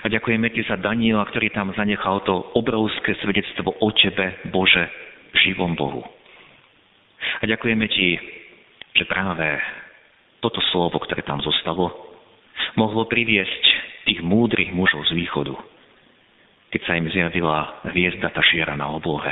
A 0.02 0.06
ďakujeme 0.06 0.50
Ti 0.54 0.62
za 0.66 0.78
Daniela, 0.78 1.26
ktorý 1.26 1.50
tam 1.50 1.74
zanechal 1.74 2.22
to 2.22 2.54
obrovské 2.54 3.18
svedectvo 3.18 3.74
o 3.82 3.88
Tebe, 3.94 4.46
Bože, 4.50 4.86
živom 5.42 5.74
Bohu. 5.74 6.06
A 7.42 7.46
ďakujeme 7.46 7.86
Ti, 7.90 8.08
že 8.94 9.04
práve 9.10 9.58
toto 10.42 10.62
slovo, 10.70 11.02
ktoré 11.02 11.22
tam 11.22 11.42
zostalo, 11.42 11.90
mohlo 12.78 13.06
priviesť 13.06 13.64
tých 14.06 14.22
múdrych 14.22 14.74
mužov 14.74 15.06
z 15.06 15.18
východu, 15.18 15.54
keď 16.74 16.80
sa 16.86 16.98
im 16.98 17.06
zjavila 17.10 17.82
hviezda 17.90 18.30
tá 18.34 18.42
šiera 18.42 18.74
na 18.74 18.90
oblohe, 18.90 19.30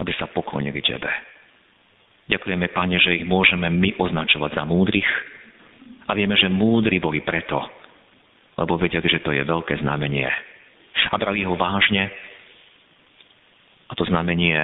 aby 0.00 0.12
sa 0.16 0.28
poklonili 0.28 0.80
Tebe. 0.84 1.08
Ďakujeme, 2.26 2.66
Pane, 2.74 2.98
že 2.98 3.22
ich 3.22 3.26
môžeme 3.26 3.70
my 3.70 3.94
označovať 4.02 4.50
za 4.58 4.64
múdrych 4.66 5.06
a 6.06 6.14
vieme, 6.14 6.34
že 6.34 6.50
múdri 6.50 6.98
boli 6.98 7.22
preto, 7.22 7.62
lebo 8.58 8.74
vedeli, 8.74 9.06
že 9.06 9.22
to 9.22 9.30
je 9.30 9.46
veľké 9.46 9.78
znamenie. 9.78 10.26
A 11.12 11.14
brali 11.20 11.46
ho 11.46 11.54
vážne 11.54 12.10
a 13.86 13.92
to 13.94 14.02
znamenie 14.10 14.58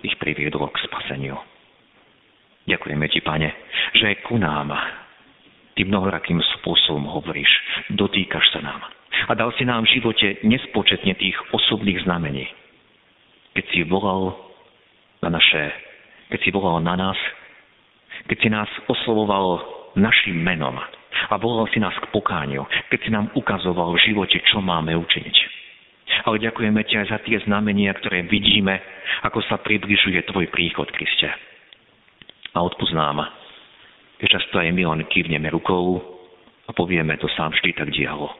ich 0.00 0.16
priviedlo 0.16 0.64
k 0.72 0.80
spaseniu. 0.88 1.36
Ďakujeme 2.64 3.04
Ti, 3.12 3.20
Pane, 3.20 3.48
že 3.92 4.24
ku 4.24 4.40
nám 4.40 4.72
Ty 5.74 5.82
mnohorakým 5.84 6.40
spôsobom 6.60 7.04
hovoríš, 7.10 7.50
dotýkaš 7.92 8.46
sa 8.54 8.64
nám. 8.64 8.80
A 9.28 9.32
dal 9.36 9.52
si 9.58 9.66
nám 9.66 9.84
v 9.84 10.00
živote 10.00 10.40
nespočetne 10.46 11.12
tých 11.18 11.36
osobných 11.52 12.06
znamení. 12.06 12.46
Keď 13.58 13.64
si 13.74 13.80
volal 13.84 14.53
na 15.24 15.32
naše, 15.32 15.72
keď 16.28 16.38
si 16.44 16.50
volal 16.52 16.84
na 16.84 16.94
nás, 16.94 17.18
keď 18.28 18.36
si 18.38 18.48
nás 18.52 18.70
oslovoval 18.86 19.64
našim 19.96 20.36
menom 20.36 20.76
a 21.30 21.34
volal 21.40 21.64
si 21.72 21.80
nás 21.80 21.96
k 21.96 22.10
pokániu, 22.12 22.68
keď 22.92 22.98
si 23.00 23.10
nám 23.10 23.32
ukazoval 23.32 23.96
v 23.96 24.04
živote, 24.04 24.36
čo 24.44 24.60
máme 24.60 24.92
učiniť. 24.92 25.36
Ale 26.28 26.36
ďakujeme 26.44 26.84
ti 26.84 27.00
aj 27.00 27.08
za 27.08 27.18
tie 27.24 27.40
znamenia, 27.48 27.96
ktoré 27.96 28.28
vidíme, 28.28 28.76
ako 29.24 29.40
sa 29.48 29.56
približuje 29.60 30.20
tvoj 30.28 30.52
príchod, 30.52 30.86
Kriste 30.92 31.54
a 32.54 32.58
odpoznám, 32.62 33.26
keď 34.22 34.28
často 34.38 34.62
aj 34.62 34.70
my 34.70 34.82
len 34.86 35.02
kývneme 35.10 35.50
rukou 35.50 35.98
a 36.64 36.70
povieme, 36.70 37.18
to 37.18 37.26
sám 37.34 37.50
vždy 37.50 37.74
tak 37.74 37.90
dialo. 37.90 38.30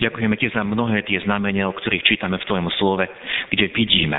Ďakujeme 0.00 0.34
ti 0.40 0.48
za 0.48 0.64
mnohé 0.64 1.04
tie 1.04 1.20
znamenia, 1.22 1.68
o 1.68 1.76
ktorých 1.76 2.08
čítame 2.08 2.40
v 2.40 2.48
tvojom 2.48 2.72
slove, 2.80 3.04
kde 3.52 3.68
vidíme, 3.76 4.16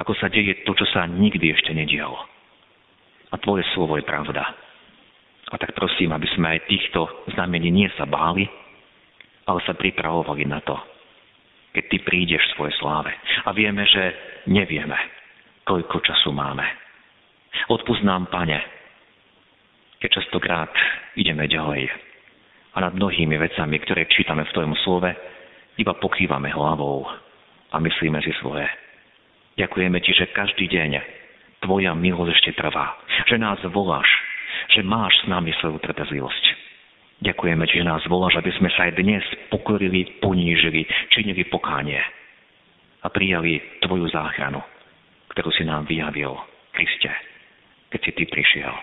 ako 0.00 0.16
sa 0.16 0.32
deje 0.32 0.64
to, 0.64 0.72
čo 0.72 0.88
sa 0.88 1.04
nikdy 1.04 1.52
ešte 1.52 1.76
nedialo. 1.76 2.16
A 3.30 3.36
tvoje 3.36 3.62
slovo 3.76 4.00
je 4.00 4.08
pravda. 4.08 4.42
A 5.52 5.54
tak 5.60 5.76
prosím, 5.76 6.16
aby 6.16 6.26
sme 6.32 6.56
aj 6.56 6.66
týchto 6.66 7.04
znamení 7.36 7.68
nie 7.68 7.86
sa 8.00 8.08
báli, 8.08 8.48
ale 9.44 9.60
sa 9.68 9.76
pripravovali 9.76 10.48
na 10.48 10.64
to, 10.64 10.74
keď 11.76 11.84
ty 11.90 11.96
prídeš 12.00 12.42
v 12.50 12.54
svojej 12.56 12.74
sláve. 12.80 13.12
A 13.44 13.52
vieme, 13.52 13.84
že 13.84 14.02
nevieme, 14.48 14.96
koľko 15.68 16.00
času 16.00 16.32
máme. 16.32 16.64
Odpust 17.68 18.02
nám, 18.06 18.30
Pane, 18.30 18.58
keď 20.00 20.22
častokrát 20.22 20.72
ideme 21.18 21.44
ďalej 21.44 21.90
a 22.72 22.76
nad 22.78 22.94
mnohými 22.94 23.36
vecami, 23.36 23.76
ktoré 23.84 24.06
čítame 24.08 24.46
v 24.46 24.54
Tvojom 24.54 24.74
slove, 24.86 25.10
iba 25.76 25.92
pokývame 25.98 26.48
hlavou 26.54 27.04
a 27.70 27.76
myslíme 27.78 28.22
si 28.22 28.32
svoje. 28.38 28.66
Ďakujeme 29.60 30.00
Ti, 30.00 30.12
že 30.16 30.32
každý 30.32 30.64
deň 30.72 30.90
Tvoja 31.60 31.92
milosť 31.92 32.32
ešte 32.32 32.50
trvá, 32.56 32.96
že 33.28 33.36
nás 33.36 33.60
voláš, 33.68 34.08
že 34.72 34.80
máš 34.80 35.12
s 35.20 35.28
nami 35.28 35.52
svoju 35.60 35.76
trpezlivosť. 35.84 36.44
Ďakujeme 37.20 37.68
Ti, 37.68 37.84
že 37.84 37.84
nás 37.84 38.00
voláš, 38.08 38.40
aby 38.40 38.48
sme 38.56 38.72
sa 38.72 38.88
aj 38.88 38.96
dnes 38.96 39.20
pokorili, 39.52 40.16
ponížili, 40.24 40.88
činili 41.12 41.44
pokánie 41.44 42.00
a 43.04 43.12
prijali 43.12 43.60
Tvoju 43.84 44.08
záchranu, 44.08 44.64
ktorú 45.36 45.52
si 45.52 45.68
nám 45.68 45.84
vyjavil, 45.84 46.32
Kriste 46.72 47.12
keď 47.90 48.00
si 48.06 48.10
Ty 48.14 48.24
prišiel. 48.30 48.74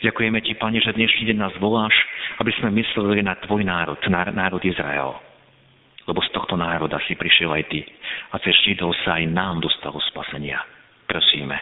Ďakujeme 0.00 0.40
Ti, 0.40 0.52
Pane, 0.56 0.80
že 0.80 0.96
dnešný 0.96 1.28
deň 1.32 1.38
nás 1.38 1.54
voláš, 1.60 1.92
aby 2.40 2.52
sme 2.56 2.72
mysleli 2.80 3.20
na 3.20 3.36
Tvoj 3.44 3.64
národ, 3.64 4.00
národ 4.08 4.60
Izrael. 4.64 5.29
Lebo 6.10 6.26
z 6.26 6.34
tohto 6.34 6.58
národa 6.58 6.98
si 7.06 7.14
prišiel 7.14 7.54
aj 7.54 7.70
Ty 7.70 7.80
a 8.34 8.42
cez 8.42 8.58
Židov 8.66 8.98
sa 9.06 9.22
aj 9.22 9.30
nám 9.30 9.62
dostalo 9.62 10.02
spasenia. 10.10 10.58
Prosíme, 11.06 11.54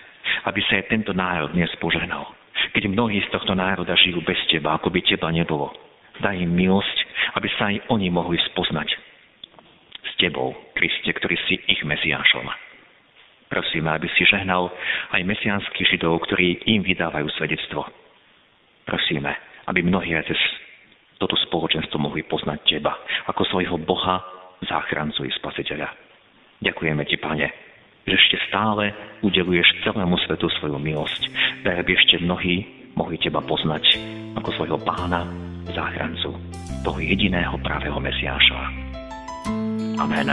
aby 0.49 0.65
sa 0.65 0.81
aj 0.81 0.89
tento 0.89 1.13
národ 1.13 1.53
dnes 1.53 1.69
požehnal. 1.77 2.33
Keď 2.73 2.89
mnohí 2.89 3.21
z 3.21 3.29
tohto 3.29 3.53
národa 3.53 3.93
žijú 4.01 4.25
bez 4.25 4.41
Teba, 4.49 4.81
ako 4.81 4.89
by 4.89 5.05
Teba 5.05 5.29
nebolo. 5.29 5.69
Daj 6.25 6.41
im 6.41 6.49
milosť, 6.49 6.99
aby 7.37 7.49
sa 7.61 7.69
aj 7.69 7.93
oni 7.93 8.09
mohli 8.09 8.41
spoznať 8.49 8.89
s 10.01 10.13
Tebou, 10.17 10.57
Kriste, 10.73 11.13
ktorý 11.13 11.37
si 11.45 11.61
ich 11.69 11.85
Mesiášom. 11.85 12.49
Prosíme, 13.53 13.93
aby 13.93 14.09
si 14.17 14.25
žehnal 14.29 14.73
aj 15.13 15.29
mesianských 15.29 15.97
židov, 15.97 16.25
ktorí 16.25 16.69
im 16.69 16.85
vydávajú 16.85 17.33
svedectvo. 17.37 17.85
Prosíme, 18.85 19.33
aby 19.69 19.81
mnohí 19.85 20.13
aj 20.17 20.29
cez 20.29 20.41
toto 21.17 21.37
spoločenstvo 21.49 22.01
mohli 22.01 22.25
poznať 22.25 22.59
Teba 22.65 22.93
ako 23.29 23.43
svojho 23.49 23.77
Boha, 23.81 24.38
záchrancu 24.65 25.27
i 25.27 25.33
spasiteľa. 25.35 25.89
Ďakujeme 26.65 27.03
Ti, 27.07 27.17
Pane, 27.23 27.47
že 28.09 28.15
ešte 28.17 28.37
stále 28.51 28.91
udeluješ 29.23 29.85
celému 29.85 30.17
svetu 30.27 30.49
svoju 30.59 30.81
milosť, 30.81 31.23
tak 31.63 31.85
aby 31.85 31.91
ešte 31.95 32.19
mnohí 32.25 32.67
mohli 32.99 33.21
Teba 33.21 33.39
poznať 33.45 33.85
ako 34.35 34.49
svojho 34.59 34.79
pána, 34.83 35.29
záchrancu, 35.71 36.35
toho 36.83 36.99
jediného 36.99 37.55
pravého 37.61 38.01
Mesiáša. 38.01 38.59
Amen. 39.99 40.31